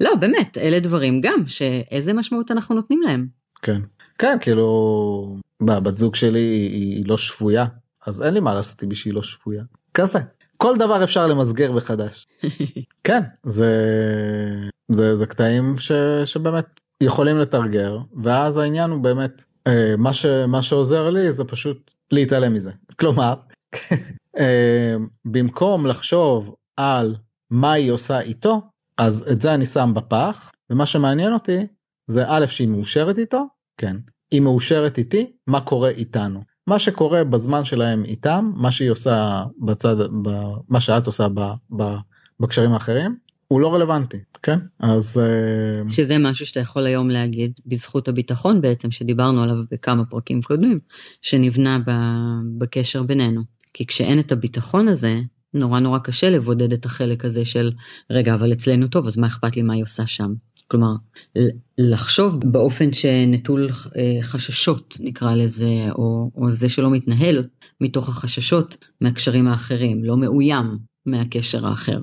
לא, 0.00 0.14
באמת, 0.14 0.58
אלה 0.58 0.80
דברים 0.80 1.20
גם, 1.20 1.46
שאיזה 1.46 2.12
משמעות 2.12 2.50
אנחנו 2.50 2.74
נותנים 2.74 3.02
להם. 3.02 3.26
כן. 3.62 3.80
כן, 4.18 4.36
כאילו, 4.40 5.36
בת 5.60 5.96
זוג 5.96 6.14
שלי 6.14 6.40
היא, 6.40 7.06
לא 7.06 7.18
שבויה, 7.18 7.66
אז 8.06 8.22
אין 8.22 8.34
לי 8.34 8.40
מה 8.40 8.54
לעשות 8.54 8.82
עם 8.82 8.94
שהיא 8.94 9.14
לא 9.14 9.22
שבויה. 9.22 9.62
כזה. 9.94 10.18
כל 10.62 10.76
דבר 10.76 11.04
אפשר 11.04 11.26
למסגר 11.26 11.72
מחדש. 11.72 12.26
כן, 13.06 13.20
זה, 13.42 13.72
זה, 14.92 15.16
זה 15.16 15.26
קטעים 15.26 15.78
ש, 15.78 15.92
שבאמת 16.24 16.80
יכולים 17.02 17.38
לתרגר, 17.38 17.98
ואז 18.22 18.58
העניין 18.58 18.90
הוא 18.90 19.00
באמת, 19.00 19.44
אה, 19.66 19.94
מה, 19.98 20.12
ש, 20.12 20.26
מה 20.26 20.62
שעוזר 20.62 21.10
לי 21.10 21.32
זה 21.32 21.44
פשוט 21.44 21.90
להתעלם 22.12 22.54
מזה. 22.54 22.70
כלומר, 22.98 23.34
אה, 24.38 24.94
במקום 25.24 25.86
לחשוב 25.86 26.54
על 26.76 27.16
מה 27.50 27.72
היא 27.72 27.90
עושה 27.90 28.20
איתו, 28.20 28.60
אז 28.98 29.32
את 29.32 29.42
זה 29.42 29.54
אני 29.54 29.66
שם 29.66 29.92
בפח, 29.94 30.52
ומה 30.70 30.86
שמעניין 30.86 31.32
אותי 31.32 31.66
זה 32.10 32.24
א' 32.26 32.46
שהיא 32.46 32.68
מאושרת 32.68 33.18
איתו, 33.18 33.46
כן. 33.80 33.96
היא 34.32 34.40
מאושרת 34.40 34.98
איתי, 34.98 35.32
מה 35.46 35.60
קורה 35.60 35.90
איתנו. 35.90 36.40
מה 36.66 36.78
שקורה 36.78 37.24
בזמן 37.24 37.64
שלהם 37.64 38.04
איתם, 38.04 38.50
מה 38.54 38.70
שהיא 38.70 38.90
עושה 38.90 39.44
בצד, 39.58 39.96
ב, 40.22 40.28
מה 40.68 40.80
שאת 40.80 41.06
עושה 41.06 41.28
ב, 41.28 41.40
ב, 41.76 41.82
בקשרים 42.40 42.72
האחרים, 42.72 43.16
הוא 43.48 43.60
לא 43.60 43.74
רלוונטי, 43.74 44.16
כן? 44.42 44.58
אז 44.80 45.18
אה, 45.18 45.90
שזה 45.90 46.18
משהו 46.18 46.46
שאתה 46.46 46.60
יכול 46.60 46.86
היום 46.86 47.10
להגיד 47.10 47.52
בזכות 47.66 48.08
הביטחון 48.08 48.60
בעצם, 48.60 48.90
שדיברנו 48.90 49.42
עליו 49.42 49.56
בכמה 49.70 50.04
פרקים 50.04 50.42
קודמים, 50.42 50.78
שנבנה 51.22 51.78
ב- 51.86 52.58
בקשר 52.58 53.02
בינינו. 53.02 53.42
כי 53.74 53.86
כשאין 53.86 54.18
את 54.18 54.32
הביטחון 54.32 54.88
הזה, 54.88 55.20
נורא 55.54 55.80
נורא 55.80 55.98
קשה 55.98 56.30
לבודד 56.30 56.72
את 56.72 56.84
החלק 56.84 57.24
הזה 57.24 57.44
של, 57.44 57.72
רגע, 58.10 58.34
אבל 58.34 58.52
אצלנו 58.52 58.88
טוב, 58.88 59.06
אז 59.06 59.16
מה 59.16 59.26
אכפת 59.26 59.56
לי 59.56 59.62
מה 59.62 59.72
היא 59.74 59.82
עושה 59.82 60.06
שם? 60.06 60.32
כלומר, 60.72 60.94
לחשוב 61.78 62.40
באופן 62.44 62.92
שנטול 62.92 63.68
אה, 63.96 64.18
חששות, 64.22 64.96
נקרא 65.00 65.34
לזה, 65.34 65.66
או, 65.90 66.30
או 66.36 66.50
זה 66.50 66.68
שלא 66.68 66.90
מתנהל 66.90 67.44
מתוך 67.80 68.08
החששות 68.08 68.76
מהקשרים 69.00 69.48
האחרים, 69.48 70.04
לא 70.04 70.16
מאוים 70.16 70.78
מהקשר 71.06 71.66
האחר. 71.66 72.00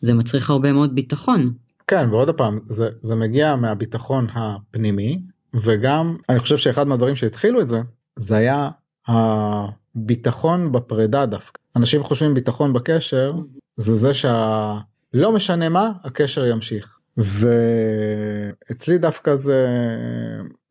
זה 0.00 0.14
מצריך 0.14 0.50
הרבה 0.50 0.72
מאוד 0.72 0.94
ביטחון. 0.94 1.52
כן, 1.86 2.08
ועוד 2.10 2.30
פעם, 2.30 2.58
זה, 2.64 2.88
זה 3.02 3.14
מגיע 3.14 3.56
מהביטחון 3.56 4.26
הפנימי, 4.34 5.20
וגם, 5.54 6.16
אני 6.28 6.38
חושב 6.38 6.56
שאחד 6.56 6.86
מהדברים 6.86 7.16
שהתחילו 7.16 7.60
את 7.60 7.68
זה, 7.68 7.80
זה 8.18 8.36
היה 8.36 8.68
הביטחון 9.06 10.72
בפרידה 10.72 11.26
דווקא. 11.26 11.60
אנשים 11.76 12.02
חושבים 12.02 12.34
ביטחון 12.34 12.72
בקשר, 12.72 13.32
זה 13.76 13.94
זה 13.94 14.14
שלא 14.14 15.32
משנה 15.32 15.68
מה, 15.68 15.90
הקשר 16.04 16.46
ימשיך. 16.46 16.96
ואצלי 17.16 18.98
דווקא 18.98 19.36
זה, 19.36 19.66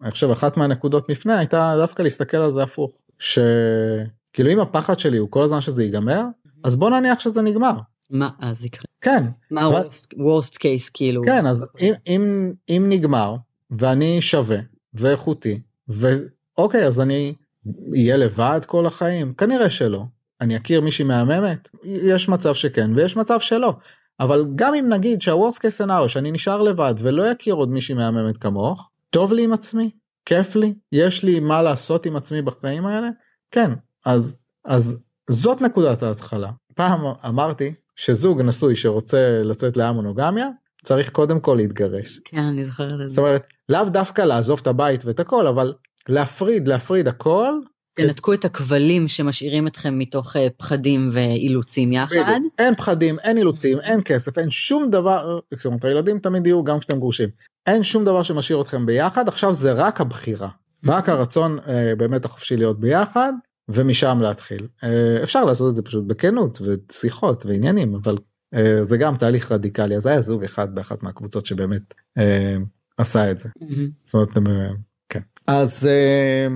אני 0.01 0.11
חושב 0.11 0.31
אחת 0.31 0.57
מהנקודות 0.57 1.09
מפנה 1.09 1.39
הייתה 1.39 1.75
דווקא 1.77 2.01
להסתכל 2.01 2.37
על 2.37 2.51
זה 2.51 2.63
הפוך. 2.63 2.91
שכאילו 3.19 4.51
אם 4.51 4.59
הפחד 4.59 4.99
שלי 4.99 5.17
הוא 5.17 5.31
כל 5.31 5.43
הזמן 5.43 5.61
שזה 5.61 5.83
ייגמר, 5.83 6.23
אז 6.63 6.77
בוא 6.77 6.89
נניח 6.89 7.19
שזה 7.19 7.41
נגמר. 7.41 7.73
מה 8.09 8.29
אז 8.39 8.65
יקרה? 8.65 8.83
כן, 9.01 9.23
מה 9.51 9.69
worst 10.13 10.53
case 10.53 10.89
כאילו? 10.93 11.21
כן, 11.23 11.45
אז 11.45 11.67
אם, 11.79 11.93
אם, 12.07 12.53
אם 12.69 12.85
נגמר 12.89 13.35
ואני 13.71 14.21
שווה 14.21 14.57
ואיכותי 14.93 15.61
ואוקיי 15.87 16.87
אז 16.87 17.01
אני 17.01 17.33
אהיה 17.93 18.17
לבד 18.17 18.59
כל 18.65 18.85
החיים 18.85 19.33
כנראה 19.33 19.69
שלא 19.69 20.03
אני 20.41 20.57
אכיר 20.57 20.81
מישהי 20.81 21.05
מהממת 21.05 21.69
יש 21.83 22.29
מצב 22.29 22.53
שכן 22.53 22.91
ויש 22.95 23.17
מצב 23.17 23.39
שלא 23.39 23.73
אבל 24.19 24.45
גם 24.55 24.73
אם 24.73 24.89
נגיד 24.89 25.21
שה-Worst 25.21 25.57
case 25.57 25.85
scenario 25.85 26.07
שאני 26.07 26.31
נשאר 26.31 26.61
לבד 26.61 26.93
ולא 26.97 27.23
יכיר 27.23 27.53
עוד 27.53 27.69
מישהי 27.69 27.95
מהממת 27.95 28.37
כמוך 28.37 28.89
טוב 29.09 29.33
לי 29.33 29.43
עם 29.43 29.53
עצמי 29.53 29.91
כיף 30.25 30.55
לי 30.55 30.73
יש 30.91 31.23
לי 31.23 31.39
מה 31.39 31.61
לעשות 31.61 32.05
עם 32.05 32.15
עצמי 32.15 32.41
בחיים 32.41 32.85
האלה 32.85 33.07
כן 33.51 33.71
אז 34.05 34.39
אז 34.65 35.03
זאת 35.29 35.61
נקודת 35.61 36.03
ההתחלה 36.03 36.51
פעם 36.75 37.01
אמרתי 37.27 37.73
שזוג 37.95 38.41
נשוי 38.41 38.75
שרוצה 38.75 39.41
לצאת 39.43 39.77
להמונוגמיה 39.77 40.47
צריך 40.85 41.09
קודם 41.09 41.39
כל 41.39 41.55
להתגרש. 41.57 42.19
כן, 42.25 42.37
אני 42.37 42.65
זוכרת 42.65 42.91
את 42.91 42.97
זאת 42.97 43.09
זה. 43.09 43.21
אומרת 43.21 43.47
לאו 43.69 43.83
דווקא 43.89 44.21
לעזוב 44.21 44.59
את 44.61 44.67
הבית 44.67 45.05
ואת 45.05 45.19
הכל 45.19 45.47
אבל 45.47 45.73
להפריד 46.09 46.67
להפריד 46.67 47.07
הכל. 47.07 47.53
תנתקו 47.95 48.33
את 48.33 48.45
הכבלים 48.45 49.07
שמשאירים 49.07 49.67
אתכם 49.67 49.99
מתוך 49.99 50.35
אה, 50.35 50.47
פחדים 50.57 51.09
ואילוצים 51.11 51.93
יחד. 51.93 52.15
בדיוק. 52.15 52.53
אין 52.59 52.75
פחדים 52.75 53.19
אין 53.19 53.37
אילוצים 53.37 53.79
אין 53.79 53.99
כסף 54.05 54.37
אין 54.37 54.49
שום 54.49 54.89
דבר 54.91 55.39
זאת 55.53 55.65
אומרת 55.65 55.85
הילדים 55.85 56.19
תמיד 56.19 56.47
יהיו 56.47 56.63
גם 56.63 56.79
כשאתם 56.79 56.99
גרושים. 56.99 57.29
אין 57.67 57.83
שום 57.83 58.05
דבר 58.05 58.23
שמשאיר 58.23 58.61
אתכם 58.61 58.85
ביחד 58.85 59.27
עכשיו 59.27 59.53
זה 59.53 59.71
רק 59.71 60.01
הבחירה. 60.01 60.49
רק 60.85 61.09
הרצון 61.09 61.59
אה, 61.67 61.95
באמת 61.97 62.25
החופשי 62.25 62.57
להיות 62.57 62.79
ביחד 62.79 63.33
ומשם 63.69 64.17
להתחיל. 64.21 64.67
אה, 64.83 65.23
אפשר 65.23 65.45
לעשות 65.45 65.71
את 65.71 65.75
זה 65.75 65.81
פשוט 65.81 66.03
בכנות 66.07 66.61
ושיחות 66.61 67.45
ועניינים 67.45 67.95
אבל 67.95 68.17
אה, 68.53 68.83
זה 68.83 68.97
גם 68.97 69.15
תהליך 69.15 69.51
רדיקלי. 69.51 69.95
אז 69.95 70.05
היה 70.05 70.21
זוג 70.21 70.43
אחד 70.43 70.75
באחת 70.75 71.03
מהקבוצות 71.03 71.45
שבאמת 71.45 71.93
אה, 72.17 72.55
עשה 72.97 73.31
את 73.31 73.39
זה. 73.39 73.49
מהמם. 73.61 73.89
זאת 74.03 74.13
אומרת 74.13 74.37
אה, 74.37 74.69
כן. 75.09 75.19
אז 75.47 75.87
אה, 75.87 76.47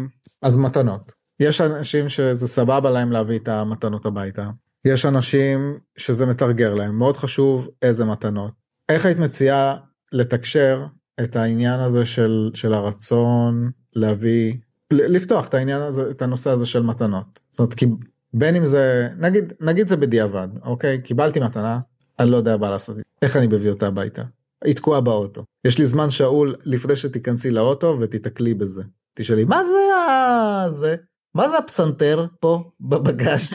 אז 0.42 0.58
מתנות 0.58 1.19
יש 1.40 1.62
אנשים 1.62 2.10
שזה 2.10 2.48
סבבה 2.48 2.90
להם 2.90 3.12
להביא 3.12 3.40
את 3.40 3.48
המתנות 3.48 4.06
הביתה. 4.06 4.50
יש 4.86 5.06
אנשים 5.06 5.80
שזה 5.98 6.26
מתרגר 6.26 6.74
להם. 6.74 6.96
מאוד 6.96 7.18
חשוב 7.18 7.70
איזה 7.82 8.06
מתנות. 8.06 8.52
איך 8.90 9.06
היית 9.06 9.20
מציעה 9.20 9.76
לתקשר 10.14 10.86
את 11.24 11.36
העניין 11.36 11.80
הזה 11.80 12.06
של 12.06 12.52
של 12.54 12.74
הרצון 12.74 13.72
להביא 13.96 14.54
לפתוח 14.94 15.48
את 15.48 15.54
העניין 15.54 15.82
הזה 15.82 16.10
את 16.10 16.22
הנושא 16.22 16.50
הזה 16.50 16.66
של 16.66 16.84
מתנות? 16.84 17.40
זאת 17.52 17.60
אומרת 17.60 17.74
כי 17.74 17.86
בין 18.34 18.56
אם 18.56 18.66
זה 18.66 19.10
נגיד 19.18 19.54
נגיד 19.60 19.88
זה 19.88 19.98
בדיעבד 19.98 20.48
אוקיי? 20.64 21.02
קיבלתי 21.02 21.40
מתנה 21.40 21.80
אני 22.20 22.32
לא 22.32 22.38
יודע 22.38 22.58
מה 22.58 22.72
לעשות. 22.72 22.98
איך 23.22 23.38
אני 23.38 23.48
מביא 23.48 23.70
אותה 23.70 23.88
הביתה? 23.88 24.24
היא 24.66 24.76
תקועה 24.76 25.02
באוטו. 25.02 25.44
יש 25.66 25.80
לי 25.80 25.86
זמן 25.86 26.10
שאול 26.10 26.56
לפני 26.66 26.96
שתיכנסי 26.96 27.52
לאוטו 27.52 27.98
ותיתקלי 28.00 28.54
בזה. 28.54 28.84
תשאלי 29.14 29.46
מה 29.46 29.62
זה 29.64 29.96
ה... 29.96 30.70
זה 30.70 30.96
מה 31.36 31.50
זה 31.50 31.58
הפסנתר 31.58 32.26
פה 32.40 32.72
בבגאז' 32.82 33.54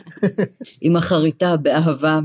עם 0.81 0.97
החריטה 0.97 1.57
באהבה. 1.57 2.21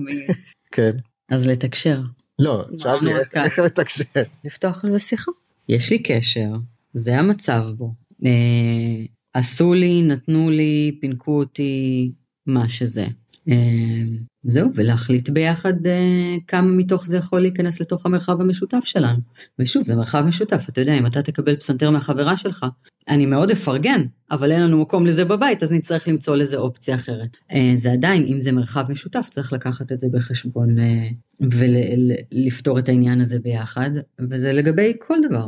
כן 0.71 0.91
אז 1.29 1.47
לתקשר. 1.47 2.01
לא 2.39 2.65
שאלתי. 2.79 3.05
איך 3.35 3.59
לתקשר 3.59 4.03
לפתוח 4.43 4.85
על 4.85 4.91
זה 4.91 4.99
שיחה. 4.99 5.31
יש 5.69 5.91
לי 5.91 6.03
קשר, 6.03 6.49
זה 6.93 7.19
המצב 7.19 7.63
בו. 7.77 7.93
אה, 8.25 9.05
עשו 9.33 9.73
לי, 9.73 10.01
נתנו 10.01 10.49
לי, 10.49 10.97
פינקו 11.01 11.39
אותי, 11.39 12.11
מה 12.45 12.69
שזה. 12.69 13.05
אה, 13.49 14.03
זהו, 14.43 14.69
ולהחליט 14.75 15.29
ביחד 15.29 15.87
אה, 15.87 16.35
כמה 16.47 16.67
מתוך 16.71 17.05
זה 17.05 17.17
יכול 17.17 17.39
להיכנס 17.39 17.81
לתוך 17.81 18.05
המרחב 18.05 18.41
המשותף 18.41 18.81
שלנו. 18.83 19.19
ושוב, 19.59 19.83
זה 19.85 19.95
מרחב 19.95 20.21
משותף, 20.27 20.65
אתה 20.69 20.81
יודע, 20.81 20.93
אם 20.93 21.05
אתה 21.05 21.21
תקבל 21.21 21.55
פסנתר 21.55 21.89
מהחברה 21.89 22.37
שלך, 22.37 22.65
אני 23.09 23.25
מאוד 23.25 23.51
אפרגן, 23.51 24.01
אבל 24.31 24.51
אין 24.51 24.61
לנו 24.61 24.81
מקום 24.81 25.05
לזה 25.05 25.25
בבית, 25.25 25.63
אז 25.63 25.71
נצטרך 25.71 26.07
למצוא 26.07 26.35
לזה 26.35 26.57
אופציה 26.57 26.95
אחרת. 26.95 27.29
אה, 27.51 27.73
זה 27.75 27.91
עדיין, 27.91 28.25
אם 28.27 28.39
זה 28.39 28.51
מרחב 28.51 28.83
משותף, 28.89 29.27
צריך 29.31 29.53
לקחת 29.53 29.91
את 29.91 29.99
זה 29.99 30.07
בחשבון 30.11 30.79
אה, 30.79 31.09
ולפתור 31.41 32.79
את 32.79 32.89
העניין 32.89 33.21
הזה 33.21 33.39
ביחד, 33.39 33.89
וזה 34.29 34.53
לגבי 34.53 34.93
כל 35.07 35.17
דבר. 35.29 35.47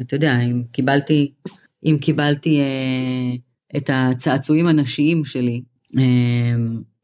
אתה 0.00 0.16
יודע, 0.16 0.40
אם 0.40 0.62
קיבלתי, 0.72 1.32
אם 1.84 1.96
קיבלתי 2.00 2.60
את 3.76 3.90
הצעצועים 3.92 4.66
הנשיים 4.66 5.24
שלי, 5.24 5.62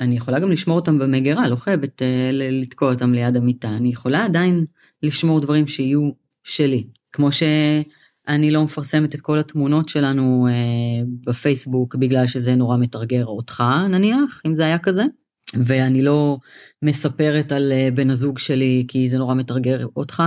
אני 0.00 0.16
יכולה 0.16 0.38
גם 0.38 0.50
לשמור 0.50 0.76
אותם 0.78 0.98
במגירה, 0.98 1.48
לא 1.48 1.56
חייבת 1.56 2.02
ל- 2.32 2.60
לתקוע 2.62 2.92
אותם 2.92 3.14
ליד 3.14 3.36
המיטה, 3.36 3.68
אני 3.68 3.88
יכולה 3.88 4.24
עדיין 4.24 4.64
לשמור 5.02 5.40
דברים 5.40 5.66
שיהיו 5.66 6.10
שלי. 6.44 6.84
כמו 7.12 7.32
שאני 7.32 8.50
לא 8.50 8.64
מפרסמת 8.64 9.14
את 9.14 9.20
כל 9.20 9.38
התמונות 9.38 9.88
שלנו 9.88 10.46
אה, 10.50 10.52
בפייסבוק 11.26 11.94
בגלל 11.94 12.26
שזה 12.26 12.54
נורא 12.54 12.76
מתרגר 12.76 13.26
אותך 13.26 13.64
נניח, 13.90 14.42
אם 14.46 14.54
זה 14.54 14.64
היה 14.64 14.78
כזה. 14.78 15.04
ואני 15.54 16.02
לא 16.02 16.38
מספרת 16.82 17.52
על 17.52 17.72
אה, 17.72 17.88
בן 17.94 18.10
הזוג 18.10 18.38
שלי 18.38 18.84
כי 18.88 19.10
זה 19.10 19.18
נורא 19.18 19.34
מתרגר 19.34 19.86
אותך, 19.96 20.22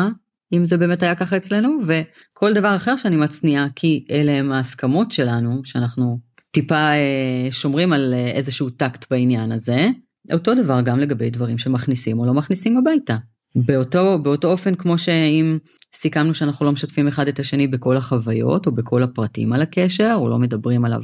אם 0.53 0.65
זה 0.65 0.77
באמת 0.77 1.03
היה 1.03 1.15
ככה 1.15 1.38
אצלנו, 1.38 1.80
וכל 1.88 2.53
דבר 2.53 2.75
אחר 2.75 2.96
שאני 2.96 3.15
מצניעה 3.15 3.68
כי 3.75 4.06
אלה 4.12 4.32
הם 4.32 4.51
ההסכמות 4.51 5.12
שלנו, 5.12 5.62
שאנחנו 5.63 6.20
טיפה 6.53 6.75
אה, 6.75 7.48
שומרים 7.51 7.93
על 7.93 8.13
אה, 8.13 8.31
איזשהו 8.31 8.69
טקט 8.69 9.05
בעניין 9.12 9.51
הזה. 9.51 9.88
אותו 10.33 10.55
דבר 10.55 10.81
גם 10.81 11.00
לגבי 11.00 11.29
דברים 11.29 11.57
שמכניסים 11.57 12.19
או 12.19 12.25
לא 12.25 12.33
מכניסים 12.33 12.77
הביתה. 12.77 13.17
באותו, 13.55 14.19
באותו 14.19 14.51
אופן 14.51 14.75
כמו 14.75 14.98
שאם 14.98 15.57
סיכמנו 15.95 16.33
שאנחנו 16.33 16.65
לא 16.65 16.72
משתפים 16.72 17.07
אחד 17.07 17.27
את 17.27 17.39
השני 17.39 17.67
בכל 17.67 17.98
החוויות 17.98 18.65
או 18.65 18.72
בכל 18.72 19.03
הפרטים 19.03 19.53
על 19.53 19.62
הקשר 19.62 20.13
או 20.15 20.29
לא 20.29 20.39
מדברים 20.39 20.86
עליו 20.86 21.03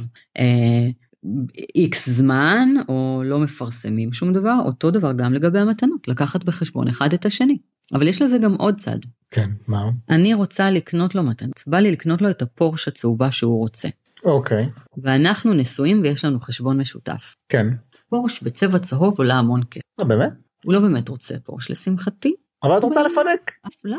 איקס 1.74 2.08
אה, 2.08 2.14
זמן 2.14 2.68
או 2.88 3.22
לא 3.24 3.38
מפרסמים 3.40 4.12
שום 4.12 4.32
דבר, 4.32 4.62
אותו 4.64 4.90
דבר 4.90 5.12
גם 5.12 5.32
לגבי 5.32 5.58
המתנות, 5.58 6.08
לקחת 6.08 6.44
בחשבון 6.44 6.88
אחד 6.88 7.12
את 7.12 7.26
השני. 7.26 7.58
אבל 7.92 8.08
יש 8.08 8.22
לזה 8.22 8.38
גם 8.38 8.54
עוד 8.54 8.80
צד. 8.80 8.98
כן, 9.30 9.50
מה? 9.66 9.90
אני 10.10 10.34
רוצה 10.34 10.70
לקנות 10.70 11.14
לו 11.14 11.22
מתנות, 11.22 11.62
בא 11.66 11.78
לי 11.78 11.90
לקנות 11.90 12.22
לו 12.22 12.30
את 12.30 12.42
הפורש 12.42 12.88
הצהובה 12.88 13.30
שהוא 13.30 13.58
רוצה. 13.58 13.88
אוקיי. 14.24 14.70
ואנחנו 15.02 15.54
נשואים 15.54 16.00
ויש 16.02 16.24
לנו 16.24 16.40
חשבון 16.40 16.80
משותף. 16.80 17.36
כן. 17.48 17.66
פורש 18.08 18.42
בצבע 18.42 18.78
צהוב 18.78 19.18
עולה 19.18 19.34
המון 19.34 19.60
כסף. 19.70 19.82
אה, 20.00 20.04
באמת? 20.04 20.30
הוא 20.64 20.72
לא 20.72 20.80
באמת 20.80 21.08
רוצה 21.08 21.34
פורש 21.44 21.70
לשמחתי. 21.70 22.34
אבל 22.62 22.78
את 22.78 22.82
רוצה 22.82 23.02
לפנק. 23.02 23.52
למה 23.84 23.96
לא? 23.96 23.98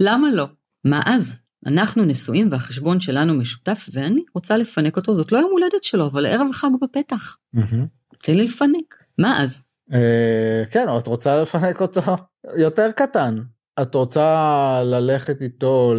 למה 0.00 0.30
לא? 0.30 0.46
מה 0.84 1.02
אז? 1.06 1.34
אנחנו 1.66 2.04
נשואים 2.04 2.48
והחשבון 2.52 3.00
שלנו 3.00 3.34
משותף 3.34 3.88
ואני 3.92 4.24
רוצה 4.34 4.56
לפנק 4.56 4.96
אותו, 4.96 5.14
זאת 5.14 5.32
לא 5.32 5.38
יום 5.38 5.50
הולדת 5.52 5.84
שלו, 5.84 6.06
אבל 6.06 6.26
ערב 6.26 6.52
חג 6.52 6.70
בפתח. 6.82 7.36
תן 8.22 8.34
לי 8.34 8.44
לפנק. 8.44 9.04
מה 9.18 9.42
אז? 9.42 9.60
אה, 9.92 10.62
כן, 10.70 10.88
או 10.88 10.98
את 10.98 11.06
רוצה 11.06 11.42
לפנק 11.42 11.80
אותו 11.80 12.00
יותר 12.64 12.90
קטן. 12.96 13.38
את 13.82 13.94
רוצה 13.94 14.80
ללכת 14.84 15.42
איתו 15.42 15.94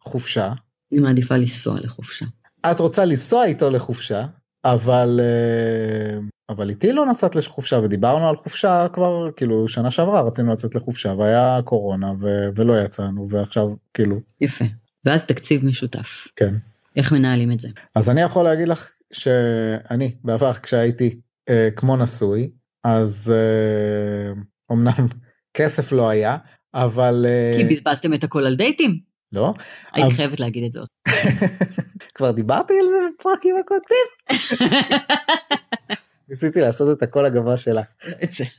לחופשה. 0.00 0.52
אני 0.92 1.00
מעדיפה 1.00 1.36
לנסוע 1.36 1.74
לחופשה. 1.80 2.26
את 2.70 2.80
רוצה 2.80 3.04
לנסוע 3.04 3.44
איתו 3.44 3.70
לחופשה, 3.70 4.26
אבל 4.64 5.20
אה, 5.22 6.18
אבל 6.48 6.70
איתי 6.70 6.92
לא 6.92 7.06
נסעת 7.06 7.36
לחופשה 7.36 7.78
ודיברנו 7.78 8.28
על 8.28 8.36
חופשה 8.36 8.86
כבר 8.92 9.30
כאילו 9.36 9.68
שנה 9.68 9.90
שעברה 9.90 10.20
רצינו 10.20 10.52
לצאת 10.52 10.74
לחופשה 10.74 11.12
והיה 11.12 11.60
קורונה 11.64 12.12
ו- 12.20 12.48
ולא 12.56 12.80
יצאנו 12.80 13.26
ועכשיו 13.30 13.68
כאילו. 13.94 14.20
יפה. 14.40 14.64
ואז 15.04 15.24
תקציב 15.24 15.64
משותף. 15.64 16.28
כן. 16.36 16.54
איך 16.96 17.12
מנהלים 17.12 17.52
את 17.52 17.60
זה? 17.60 17.68
אז 17.94 18.10
אני 18.10 18.20
יכול 18.20 18.44
להגיד 18.44 18.68
לך 18.68 18.90
שאני 19.12 20.14
בעבר 20.24 20.52
כשהייתי 20.52 21.20
אה, 21.48 21.68
כמו 21.76 21.96
נשוי 21.96 22.50
אז 22.84 23.34
אה, 23.36 24.32
אמנם 24.72 25.06
כסף 25.56 25.92
לא 25.92 26.08
היה 26.08 26.36
אבל 26.74 27.26
אה, 27.28 27.54
כי 27.56 27.64
בזבזתם 27.64 28.14
את 28.14 28.24
הכל 28.24 28.46
על 28.46 28.54
דייטים. 28.54 29.09
לא. 29.32 29.54
הייתי 29.92 30.08
אבל- 30.08 30.16
חייבת 30.16 30.40
להגיד 30.40 30.64
את 30.64 30.72
זה. 30.72 30.80
כבר 32.14 32.30
דיברתי 32.30 32.74
על 32.80 32.86
זה 32.88 32.94
בפרקים 33.18 33.56
הקודמים. 33.56 34.06
ניסיתי 36.28 36.60
לעשות 36.60 36.98
את 36.98 37.02
הקול 37.02 37.24
הגבוה 37.26 37.56
שלה. 37.56 37.82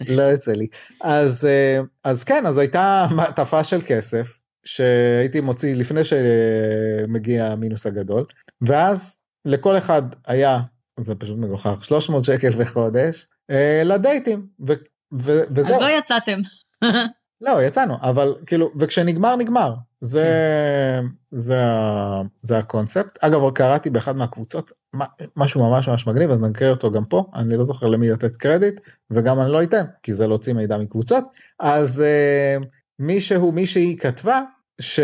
לא 0.08 0.22
יוצא 0.22 0.52
לי. 0.52 0.68
אז, 1.02 1.46
אה, 1.46 1.80
אז 2.04 2.24
כן, 2.24 2.46
אז 2.46 2.58
הייתה 2.58 3.06
מעטפה 3.16 3.64
של 3.64 3.82
כסף 3.86 4.40
שהייתי 4.66 5.42
מוציא 5.42 5.76
לפני 5.76 6.02
שמגיע 6.04 7.46
המינוס 7.46 7.86
הגדול, 7.86 8.26
ואז 8.68 9.18
לכל 9.46 9.78
אחד 9.78 10.02
היה, 10.28 10.60
זה 11.00 11.16
פשוט 11.16 11.38
מגוחך, 11.38 11.84
300 11.84 12.24
שקל 12.24 12.50
בחודש 12.52 13.28
אה, 13.52 13.82
לדייטים, 13.86 14.48
ו, 14.68 14.74
ו, 15.14 15.42
אז 15.42 15.48
וזהו. 15.56 15.82
לא 15.82 15.88
יצאתם. 16.00 16.40
לא, 17.42 17.64
יצאנו, 17.64 17.98
אבל 18.02 18.36
כאילו, 18.46 18.72
וכשנגמר, 18.80 19.36
נגמר. 19.36 19.74
זה, 20.00 20.26
זה, 21.32 21.62
זה 22.42 22.58
הקונספט. 22.58 23.18
אגב, 23.22 23.50
קראתי 23.50 23.90
באחד 23.90 24.16
מהקבוצות 24.16 24.72
מה- 24.94 25.06
משהו 25.36 25.70
ממש 25.70 25.90
ממש 25.90 26.08
מגניב, 26.08 26.32
אז 26.32 26.42
נקריא 26.42 26.70
אותו 26.70 26.92
גם 26.92 27.06
פה, 27.06 27.26
אני 27.36 27.58
לא 27.58 27.64
זוכר 27.64 27.88
למי 27.88 28.10
לתת 28.10 28.38
קרדיט, 28.38 28.80
וגם 29.12 29.40
אני 29.40 29.52
לא 29.52 29.64
אתן, 29.64 29.86
כי 30.04 30.14
זה 30.14 30.28
להוציא 30.28 30.54
מידע 30.54 30.78
מקבוצות. 30.78 31.24
אז 31.60 32.04
uh, 32.04 32.66
מישהו, 33.00 33.52
מישהי 33.52 33.98
כתבה, 34.00 34.42
ש... 34.82 35.00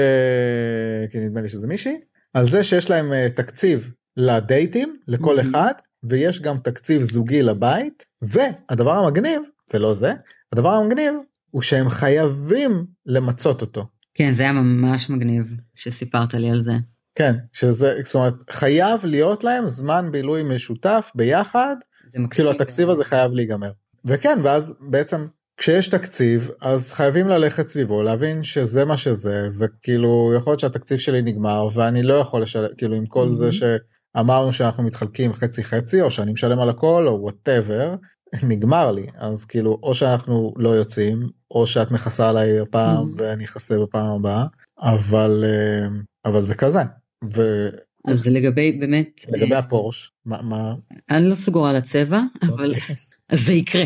כי 1.11 1.19
נדמה 1.19 1.41
לי 1.41 1.47
שזה 1.47 1.67
מישהי, 1.67 1.97
על 2.33 2.49
זה 2.49 2.63
שיש 2.63 2.89
להם 2.89 3.11
uh, 3.11 3.35
תקציב 3.35 3.91
לדייטים, 4.17 4.97
לכל. 5.07 5.41
אחד, 5.41 5.73
ויש 6.03 6.41
גם 6.41 6.57
תקציב 6.57 7.01
זוגי 7.01 7.41
לבית, 7.41 8.05
והדבר 8.21 8.93
המגניב, 8.93 9.41
זה 9.69 9.79
לא 9.79 9.93
זה, 9.93 10.13
הדבר 10.53 10.69
המגניב 10.69 11.13
הוא 11.51 11.61
שהם 11.61 11.89
חייבים 11.89 12.85
למצות 13.05 13.61
אותו. 13.61 13.85
כן, 14.13 14.33
זה 14.33 14.43
היה 14.43 14.53
ממש 14.53 15.09
מגניב 15.09 15.55
שסיפרת 15.75 16.33
לי 16.33 16.49
על 16.49 16.59
זה. 16.59 16.73
כן, 17.15 17.35
שזה, 17.53 17.95
זאת 18.03 18.15
אומרת, 18.15 18.33
חייב 18.51 19.05
להיות 19.05 19.43
להם 19.43 19.67
זמן 19.67 20.09
בילוי 20.11 20.43
משותף 20.43 21.11
ביחד, 21.15 21.75
זה. 22.11 22.19
כאילו 22.31 22.51
התקציב 22.51 22.89
הזה 22.89 23.03
חייב 23.03 23.31
להיגמר. 23.31 23.71
וכן, 24.05 24.39
ואז 24.43 24.73
בעצם 24.89 25.27
כשיש 25.57 25.87
תקציב, 25.87 26.49
אז 26.61 26.93
חייבים 26.93 27.27
ללכת 27.27 27.67
סביבו, 27.67 28.01
להבין 28.03 28.43
שזה 28.43 28.85
מה 28.85 28.97
שזה, 28.97 29.47
וכאילו 29.59 30.33
יכול 30.37 30.51
להיות 30.51 30.59
שהתקציב 30.59 30.97
שלי 30.97 31.21
נגמר, 31.21 31.67
ואני 31.73 32.03
לא 32.03 32.13
יכול 32.13 32.41
לשלם, 32.41 32.67
כאילו 32.77 32.95
עם 32.95 33.05
כל 33.05 33.33
זה 33.35 33.49
Mhm. 33.49 33.51
שאמרנו 33.51 34.53
שאנחנו 34.53 34.83
מתחלקים 34.83 35.33
חצי 35.33 35.63
חצי, 35.63 36.01
או 36.01 36.11
שאני 36.11 36.31
משלם 36.31 36.59
על 36.59 36.69
הכל, 36.69 37.07
או 37.07 37.21
וואטאבר, 37.21 37.95
נגמר 38.49 38.91
לי, 38.91 39.05
אז 39.17 39.45
כאילו 39.45 39.79
או 39.83 39.95
שאנחנו 39.95 40.53
לא 40.57 40.69
יוצאים, 40.69 41.29
או 41.51 41.67
שאת 41.67 41.91
מכסה 41.91 42.29
עליי 42.29 42.59
הפעם 42.59 43.05
Mhm. 43.05 43.15
ואני 43.21 43.45
אכסה 43.45 43.79
בפעם 43.79 44.07
הבאה, 44.07 44.45
אבל, 44.79 45.43
אה, 45.47 45.87
אבל 46.25 46.41
זה 46.41 46.55
כזה. 46.55 46.79
ולגבי 47.23 47.77
אז 48.07 48.27
לגבי 48.27 48.71
באמת, 48.71 49.21
אה, 49.51 49.57
הפורש, 49.59 50.11
מה, 50.25 50.41
מה, 50.41 50.73
אני 51.09 51.29
לא 51.29 51.35
סגורה 51.35 51.69
על 51.69 51.75
הצבע, 51.75 52.21
אבל 52.43 52.69
אוקיי. 52.75 52.95
אז 53.29 53.39
זה 53.45 53.53
יקרה. 53.53 53.83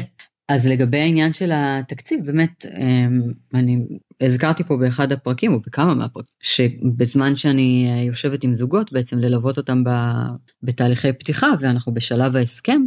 אז 0.49 0.67
לגבי 0.67 0.97
העניין 0.99 1.34
של 1.34 1.51
התקציב, 1.54 2.25
באמת, 2.25 2.65
אמ, 2.77 3.21
אני 3.54 3.86
הזכרתי 4.21 4.63
פה 4.63 4.77
באחד 4.77 5.12
הפרקים, 5.12 5.54
או 5.54 5.60
בכמה 5.60 5.93
מהפרקים, 5.95 6.34
שבזמן 6.41 7.36
שאני 7.36 7.91
אה, 7.91 8.01
יושבת 8.04 8.43
עם 8.43 8.54
זוגות, 8.54 8.93
בעצם 8.93 9.17
ללוות 9.17 9.58
אותם 9.58 9.84
ב- 9.84 10.25
בתהליכי 10.63 11.13
פתיחה, 11.13 11.47
ואנחנו 11.60 11.93
בשלב 11.93 12.36
ההסכם, 12.36 12.82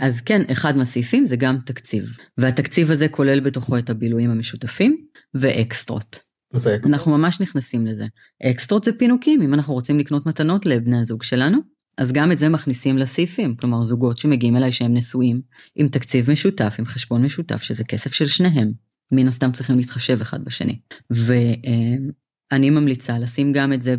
אז 0.00 0.20
כן, 0.20 0.42
אחד 0.52 0.76
מהסעיפים 0.76 1.26
זה 1.26 1.36
גם 1.36 1.58
תקציב. 1.66 2.16
והתקציב 2.38 2.90
הזה 2.90 3.08
כולל 3.08 3.40
בתוכו 3.40 3.78
את 3.78 3.90
הבילויים 3.90 4.30
המשותפים 4.30 4.96
ואקסטרות. 5.34 6.18
זה 6.52 6.76
אנחנו 6.86 7.18
ממש 7.18 7.40
נכנסים 7.40 7.86
לזה. 7.86 8.06
אקסטרות 8.42 8.84
זה 8.84 8.92
פינוקים, 8.92 9.42
אם 9.42 9.54
אנחנו 9.54 9.74
רוצים 9.74 9.98
לקנות 9.98 10.26
מתנות 10.26 10.66
לבני 10.66 10.98
הזוג 11.00 11.22
שלנו, 11.22 11.58
אז 11.98 12.12
גם 12.12 12.32
את 12.32 12.38
זה 12.38 12.48
מכניסים 12.48 12.98
לסעיפים, 12.98 13.56
כלומר 13.56 13.82
זוגות 13.82 14.18
שמגיעים 14.18 14.56
אליי 14.56 14.72
שהם 14.72 14.94
נשואים, 14.94 15.40
עם 15.74 15.88
תקציב 15.88 16.30
משותף, 16.30 16.76
עם 16.78 16.86
חשבון 16.86 17.24
משותף, 17.24 17.62
שזה 17.62 17.84
כסף 17.84 18.12
של 18.12 18.26
שניהם, 18.26 18.72
מן 19.12 19.28
הסתם 19.28 19.52
צריכים 19.52 19.76
להתחשב 19.76 20.20
אחד 20.20 20.44
בשני. 20.44 20.74
ואני 21.10 22.70
ממליצה 22.70 23.18
לשים 23.18 23.52
גם 23.52 23.72
את 23.72 23.82
זה 23.82 23.94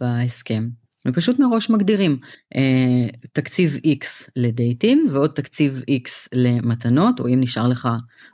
בהסכם, 0.00 0.68
ופשוט 1.08 1.38
מראש 1.38 1.70
מגדירים 1.70 2.18
אה, 2.56 3.08
תקציב 3.32 3.76
X 3.76 4.30
לדייטים 4.36 5.06
ועוד 5.10 5.30
תקציב 5.30 5.82
X 5.90 6.28
למתנות, 6.34 7.20
או 7.20 7.28
אם 7.28 7.40
נשאר 7.40 7.68
לך 7.68 7.88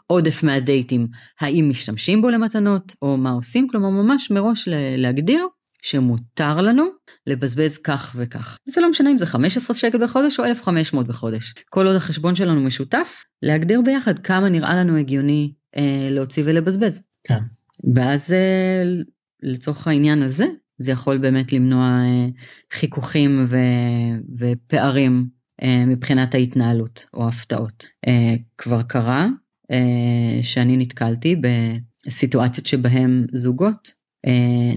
עודף 0.06 0.42
מהדייטים, 0.42 1.06
האם 1.40 1.68
משתמשים 1.70 2.22
בו 2.22 2.30
למתנות, 2.30 2.94
או 3.02 3.16
מה 3.16 3.30
עושים, 3.30 3.68
כלומר 3.68 3.90
ממש 3.90 4.30
מראש 4.30 4.68
להגדיר 4.96 5.46
שמותר 5.82 6.60
לנו 6.60 6.84
לבזבז 7.26 7.78
כך 7.78 8.12
וכך. 8.16 8.58
זה 8.64 8.80
לא 8.80 8.90
משנה 8.90 9.10
אם 9.10 9.18
זה 9.18 9.26
15 9.26 9.76
שקל 9.76 9.98
בחודש 9.98 10.40
או 10.40 10.44
1,500 10.44 11.06
בחודש. 11.06 11.54
כל 11.70 11.86
עוד 11.86 11.96
החשבון 11.96 12.34
שלנו 12.34 12.60
משותף, 12.60 13.24
להגדיר 13.42 13.82
ביחד 13.82 14.18
כמה 14.18 14.48
נראה 14.48 14.74
לנו 14.76 14.96
הגיוני 14.96 15.52
אה, 15.76 16.08
להוציא 16.10 16.42
ולבזבז. 16.46 17.00
כן. 17.24 17.38
ואז 17.94 18.32
אה, 18.32 18.82
לצורך 19.42 19.88
העניין 19.88 20.22
הזה, 20.22 20.46
זה 20.78 20.92
יכול 20.92 21.18
באמת 21.18 21.52
למנוע 21.52 21.84
אה, 21.84 22.26
חיכוכים 22.72 23.44
ו, 23.48 23.56
ופערים 24.38 25.28
אה, 25.62 25.84
מבחינת 25.86 26.34
ההתנהלות 26.34 27.06
או 27.14 27.28
הפתעות. 27.28 27.86
אה, 28.08 28.34
כבר 28.58 28.82
קרה 28.82 29.28
שאני 30.42 30.76
נתקלתי 30.76 31.36
בסיטואציות 32.06 32.66
שבהם 32.66 33.26
זוגות 33.32 33.92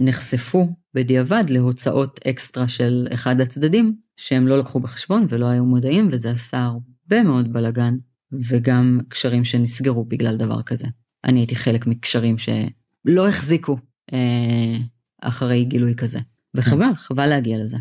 נחשפו 0.01 0.67
בדיעבד 0.93 1.43
להוצאות 1.49 2.19
אקסטרה 2.27 2.67
של 2.67 3.07
אחד 3.13 3.41
הצדדים 3.41 3.95
שהם 4.17 4.47
לא 4.47 4.59
לקחו 4.59 4.79
בחשבון 4.79 5.25
ולא 5.29 5.45
היו 5.45 5.65
מודעים 5.65 6.07
וזה 6.11 6.31
עשה 6.31 6.57
הרבה 6.59 7.23
מאוד 7.23 7.53
בלאגן 7.53 7.95
וגם 8.31 8.99
קשרים 9.09 9.43
שנסגרו 9.43 10.05
בגלל 10.05 10.37
דבר 10.37 10.61
כזה. 10.61 10.87
אני 11.23 11.39
הייתי 11.39 11.55
חלק 11.55 11.87
מקשרים 11.87 12.35
שלא 12.37 13.27
החזיקו 13.27 13.77
אחרי 15.21 15.63
גילוי 15.63 15.95
כזה. 15.95 16.19
וחבל 16.55 16.95
חבל 16.95 17.27
להגיע 17.27 17.57
לזה. 17.57 17.77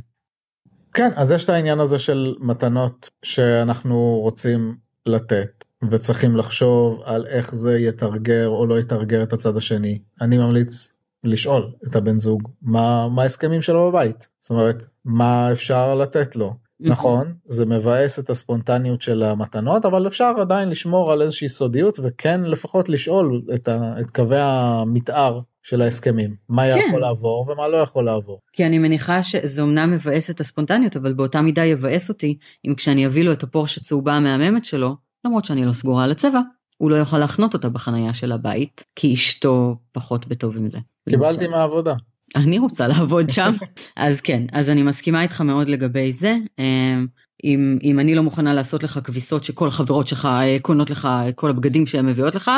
כן, 0.95 1.11
אז 1.17 1.33
יש 1.33 1.45
את 1.45 1.49
העניין 1.49 1.81
הזה 1.81 1.99
של 1.99 2.35
מתנות 2.41 3.11
שאנחנו 3.23 4.19
רוצים 4.23 4.77
לתת 5.07 5.65
וצריכים 5.91 6.37
לחשוב 6.37 7.03
על 7.05 7.27
איך 7.27 7.55
זה 7.55 7.79
יתרגר 7.79 8.49
או 8.49 8.67
לא 8.67 8.79
יתרגר 8.79 9.23
את 9.23 9.33
הצד 9.33 9.57
השני. 9.57 9.99
אני 10.21 10.39
ממליץ 10.39 10.93
לשאול 11.25 11.73
את 11.87 11.97
הבן 11.97 12.19
זוג 12.19 12.49
מה 12.63 13.09
מה 13.09 13.23
ההסכמים 13.23 13.63
שלו 13.63 13.91
בבית? 13.91 14.29
זאת 14.41 14.51
אומרת 14.51 14.87
מה 15.05 15.53
אפשר 15.53 15.95
לתת 15.95 16.37
לו 16.37 16.55
נכון 16.81 17.33
זה 17.45 17.67
מבאס 17.67 18.19
את 18.19 18.31
הספונטניות 18.31 19.03
של 19.03 19.23
המתנות 19.23 19.85
אבל 19.85 20.07
אפשר 20.07 20.33
עדיין 20.41 20.69
לשמור 20.69 21.13
על 21.13 21.23
איזושהי 21.23 21.49
סודיות 21.49 21.99
וכן 22.03 22.41
לפחות 22.43 22.89
לשאול 22.89 23.43
את, 23.55 23.69
ה, 23.69 24.01
את 24.01 24.11
קווי 24.11 24.41
המתאר 24.41 25.41
של 25.63 25.83
ההסכמים 25.83 26.37
מה 26.49 26.63
כן. 26.63 26.79
יכול 26.89 27.01
לעבור 27.01 27.51
ומה 27.51 27.69
לא 27.69 27.77
יכול 27.77 28.05
לעבור. 28.05 28.41
כי 28.53 28.67
אני 28.67 28.79
מניחה 28.79 29.23
שזה 29.23 29.63
אומנם 29.63 29.91
מבאס 29.93 30.31
את 30.31 30.41
הספונטניות, 30.41 30.97
אבל 30.97 31.13
באותה 31.13 31.41
מידה 31.41 31.65
יבאס 31.65 32.09
אותי 32.09 32.39
אם 32.67 32.75
כשאני 32.75 33.07
אביא 33.07 33.25
לו 33.25 33.33
את 33.33 33.43
הפורש 33.43 33.79
הצהובה 33.79 34.13
המהממת 34.13 34.65
שלו, 34.65 34.97
למרות 35.27 35.45
שאני 35.45 35.65
לא 35.65 35.73
סגורה 35.73 36.05
על 36.05 36.11
הצבע, 36.11 36.41
הוא 36.77 36.91
לא 36.91 36.97
יוכל 36.97 37.19
להחנות 37.19 37.55
אותה 37.55 37.69
בחנייה 37.69 38.15
של 38.15 38.33
הבית, 38.33 38.85
כי 38.97 39.15
אשתו 39.15 39.77
פחות 39.93 40.27
בטוב 40.27 40.57
עם 40.57 40.69
זה. 40.69 40.79
קיבלתי 41.09 41.47
מהעבודה. 41.47 41.95
אני 42.37 42.59
רוצה 42.59 42.89
לעבוד 42.89 43.31
שם. 43.31 43.53
אז 43.97 44.21
כן, 44.21 44.43
אז 44.53 44.71
אני 44.71 44.83
מסכימה 44.83 45.23
איתך 45.23 45.41
מאוד 45.41 45.69
לגבי 45.69 46.13
זה. 46.13 46.37
אמ, 46.59 47.07
אם, 47.45 47.79
אם 47.83 47.99
אני 47.99 48.15
לא 48.15 48.23
מוכנה 48.23 48.55
לעשות 48.55 48.83
לך 48.83 49.01
כביסות 49.05 49.45
שכל 49.45 49.69
החברות 49.69 50.07
שלך 50.07 50.25
אה, 50.25 50.57
קונות 50.63 50.91
לך 50.91 51.09
את 51.29 51.35
כל 51.35 51.51
הבגדים 51.51 51.87
שהן 51.87 52.07
מביאות 52.07 52.35
לך, 52.35 52.51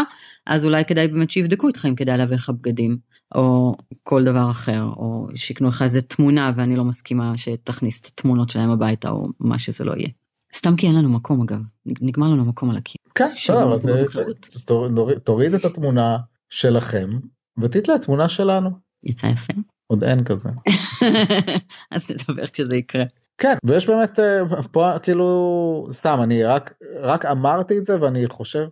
אז 0.47 0.65
אולי 0.65 0.85
כדאי 0.85 1.09
באמת 1.09 1.31
שיבדקו 1.31 1.69
איתך 1.69 1.87
אם 1.89 1.95
כדאי 1.95 2.19
להביא 2.19 2.37
לך 2.37 2.51
בגדים, 2.51 2.97
או 3.35 3.75
כל 4.03 4.25
דבר 4.25 4.51
אחר, 4.51 4.83
או 4.83 5.27
שיקנו 5.35 5.69
לך 5.69 5.83
איזה 5.83 6.01
תמונה 6.01 6.53
ואני 6.57 6.77
לא 6.77 6.85
מסכימה 6.85 7.33
שתכניס 7.37 8.01
את 8.01 8.07
התמונות 8.07 8.51
שלהם 8.51 8.71
הביתה, 8.71 9.11
או 9.11 9.23
מה 9.41 9.59
שזה 9.59 9.85
לא 9.85 9.93
יהיה. 9.97 10.09
סתם 10.57 10.77
כי 10.77 10.87
אין 10.87 10.95
לנו 10.97 11.09
מקום 11.09 11.43
אגב, 11.43 11.61
נגמר 11.87 12.29
לנו 12.29 12.45
מקום 12.45 12.71
על 12.71 12.77
הקיר. 12.77 12.97
כן, 13.15 13.29
בסדר, 13.35 13.75
אז 13.75 13.89
אה, 13.89 14.05
תוריד 15.25 15.55
את 15.55 15.65
התמונה 15.65 16.19
שלכם 16.49 17.11
ותתלה 17.59 17.99
תמונה 17.99 18.29
שלנו. 18.29 18.71
יצא 19.05 19.27
יפה. 19.27 19.53
עוד 19.87 20.05
אין 20.05 20.25
כזה. 20.25 20.49
אז 21.93 22.11
נדבר 22.11 22.47
כשזה 22.47 22.77
יקרה. 22.77 23.05
כן 23.39 23.55
ויש 23.65 23.89
באמת 23.89 24.21
אה, 24.21 24.43
פה 24.73 24.99
כאילו 25.03 25.89
סתם 25.93 26.19
אני 26.23 26.45
רק 26.45 26.75
רק 27.01 27.25
אמרתי 27.25 27.79
את 27.79 27.85
זה 27.85 28.01
ואני 28.01 28.27
חושב 28.29 28.67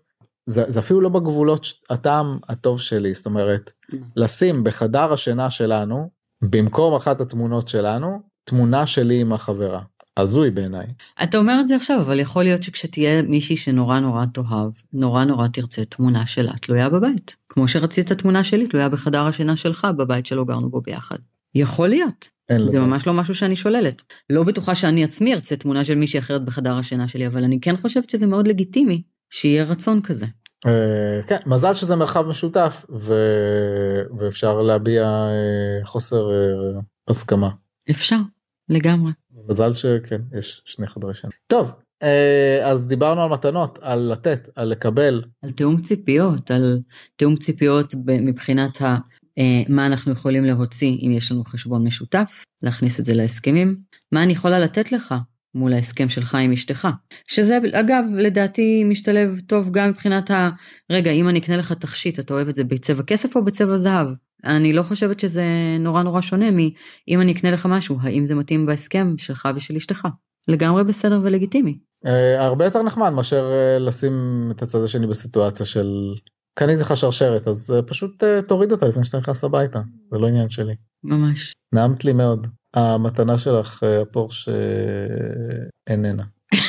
זה, 0.47 0.65
זה 0.69 0.81
אפילו 0.81 1.01
לא 1.01 1.09
בגבולות 1.09 1.67
הטעם 1.91 2.39
הטוב 2.49 2.81
שלי 2.81 3.15
זאת 3.15 3.27
אומרת 3.27 3.73
לשים 4.17 4.65
בחדר 4.65 5.13
השינה 5.13 5.51
שלנו 5.51 6.11
במקום 6.43 6.95
אחת 6.95 7.21
התמונות 7.21 7.69
שלנו 7.69 8.21
תמונה 8.45 8.87
שלי 8.87 9.21
עם 9.21 9.33
החברה 9.33 9.83
הזוי 10.17 10.51
בעיניי. 10.51 10.87
אתה 11.23 11.39
אומר 11.39 11.57
את 11.61 11.69
זה 11.69 11.77
עכשיו, 11.77 12.01
אבל 12.01 12.21
יכול 12.21 12.45
להיות 12.45 12.63
שכשתהיה 12.63 13.23
מישהי 13.23 13.57
שנורא 13.57 14.01
נורא 14.01 14.25
תאהב, 14.27 14.71
נורא 14.93 15.25
נורא 15.25 15.49
תרצה 15.49 15.85
תמונה 15.85 16.27
שלה 16.27 16.53
תלויה 16.53 16.89
בבית. 16.89 17.37
כמו 17.49 17.69
שרצית 17.69 18.13
תמונה 18.13 18.45
שלי 18.45 18.67
תלויה 18.67 18.89
בחדר 18.89 19.23
השינה 19.23 19.57
שלך 19.57 19.87
בבית 19.97 20.27
שלא 20.27 20.45
גרנו 20.45 20.71
בו 20.71 20.81
ביחד. 20.81 21.17
יכול 21.55 21.89
להיות, 21.89 22.29
אין 22.49 22.69
זה 22.69 22.79
לדעת. 22.79 22.89
ממש 22.89 23.07
לא 23.07 23.15
משהו 23.15 23.35
שאני 23.35 23.57
שוללת. 23.57 24.03
לא 24.31 24.43
בטוחה 24.43 24.75
שאני 24.75 25.05
עצמי 25.05 25.35
ארצה 25.35 25.57
תמונה 25.57 25.85
של 25.85 25.95
מישהי 25.95 26.19
אחרת 26.19 26.45
בחדר 26.45 26.77
השינה 26.77 27.09
שלי, 27.09 27.27
אבל 27.27 27.45
אני 27.45 27.61
כן 27.61 27.77
חושבת 27.77 28.11
שזה 28.11 28.27
מאוד 28.27 28.49
לגיטימי 28.49 29.03
שיהיה 29.31 29.65
רצון 29.65 30.01
כזה. 30.03 30.27
אה, 30.67 31.21
כן 31.27 31.37
מזל 31.47 31.75
שזה 31.75 31.97
מרחב 31.97 32.27
משותף 32.27 32.85
ו... 32.91 33.15
ואפשר 34.19 34.63
להביע 34.63 35.03
אה, 35.03 35.85
חוסר 35.85 36.31
אה, 36.31 36.81
הסכמה. 37.09 37.51
אפשר, 37.91 38.19
לגמרי. 38.69 39.13
מזל 39.51 39.73
שכן 39.73 40.21
יש 40.39 40.63
שני 40.65 40.87
חדרי 40.87 41.15
שינה. 41.15 41.33
טוב 41.47 41.73
אה, 42.03 42.61
אז 42.63 42.87
דיברנו 42.87 43.23
על 43.23 43.31
מתנות 43.31 43.79
על 43.83 44.13
לתת 44.13 44.49
על 44.57 44.69
לקבל 44.69 45.23
על 45.43 45.51
תיאום 45.51 45.81
ציפיות, 45.81 46.51
על 46.51 46.81
תיאום 47.17 47.37
ציפיות 47.37 47.95
מבחינת 48.07 48.83
ה, 48.83 48.97
אה, 49.39 49.63
מה 49.69 49.87
אנחנו 49.87 50.13
יכולים 50.13 50.45
להוציא 50.45 50.99
אם 51.03 51.13
יש 51.13 51.33
לנו 51.33 51.45
חשבון 51.45 51.87
משותף, 51.87 52.45
להכניס 52.63 53.01
את 53.01 53.05
זה 53.05 53.15
להסכמים, 53.15 53.77
מה 54.13 54.23
אני 54.23 54.33
יכולה 54.33 54.59
לתת 54.59 54.93
לך 54.93 55.15
מול 55.55 55.73
ההסכם 55.73 56.09
שלך 56.09 56.35
עם 56.35 56.53
אשתך. 56.53 56.89
שזה 57.27 57.59
אגב 57.73 58.05
לדעתי 58.17 58.85
משתלב 58.85 59.41
טוב 59.47 59.71
גם 59.71 59.89
מבחינת 59.89 60.31
ה... 60.31 60.51
רגע, 60.93 61.11
אם 61.11 61.29
אני 61.29 61.39
אקנה 61.39 61.57
לך 61.57 61.73
תכשיט, 61.73 62.19
אתה 62.21 62.35
אוהב 62.35 62.49
את 62.49 62.55
זה 62.55 62.65
בצבע 62.65 63.03
כסף 63.03 63.37
או 63.37 63.45
בצבע 63.45 63.77
זהב? 63.77 64.07
אני 64.45 64.73
לא 64.73 64.83
חושבת 64.83 65.21
שזה 65.21 65.45
נורא 65.81 66.03
נורא 66.03 66.21
שונה 66.21 66.51
מאם 66.51 67.21
אני 67.21 67.33
אקנה 67.33 67.51
לך 67.51 67.67
משהו, 67.67 67.97
האם 68.01 68.27
זה 68.27 68.35
מתאים 68.35 68.67
בהסכם 68.67 69.15
שלך 69.17 69.49
ושל 69.55 69.77
אשתך. 69.77 70.09
לגמרי 70.49 70.85
בסדר 70.85 71.21
ולגיטימי. 71.23 71.79
אה, 72.07 72.45
הרבה 72.45 72.65
יותר 72.65 72.83
נחמד 72.83 73.11
מאשר 73.11 73.53
אה, 73.53 73.79
לשים 73.79 74.49
את 74.51 74.63
הצד 74.63 74.85
השני 74.85 75.07
בסיטואציה 75.07 75.67
של 75.67 76.15
קניתי 76.55 76.81
לך 76.81 76.97
שרשרת 76.97 77.49
אז 77.49 77.71
אה, 77.77 77.83
פשוט 77.83 78.25
תוריד 78.49 78.73
אותה 78.73 78.89
לפני 78.89 79.05
שאתה 79.05 79.19
נכנס 79.19 79.45
הביתה 79.45 79.81
זה 80.13 80.19
לא 80.19 80.27
עניין 80.27 80.49
שלי. 80.49 80.75
ממש. 81.05 81.53
נעמת 81.75 82.05
לי 82.05 82.13
מאוד. 82.13 82.47
המתנה 82.75 83.39
שלך 83.39 83.83
הפורש 83.83 84.49
אה, 84.49 84.55
איננה. 85.89 86.25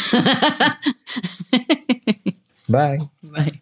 ביי. 2.70 2.98
ביי. 3.24 3.61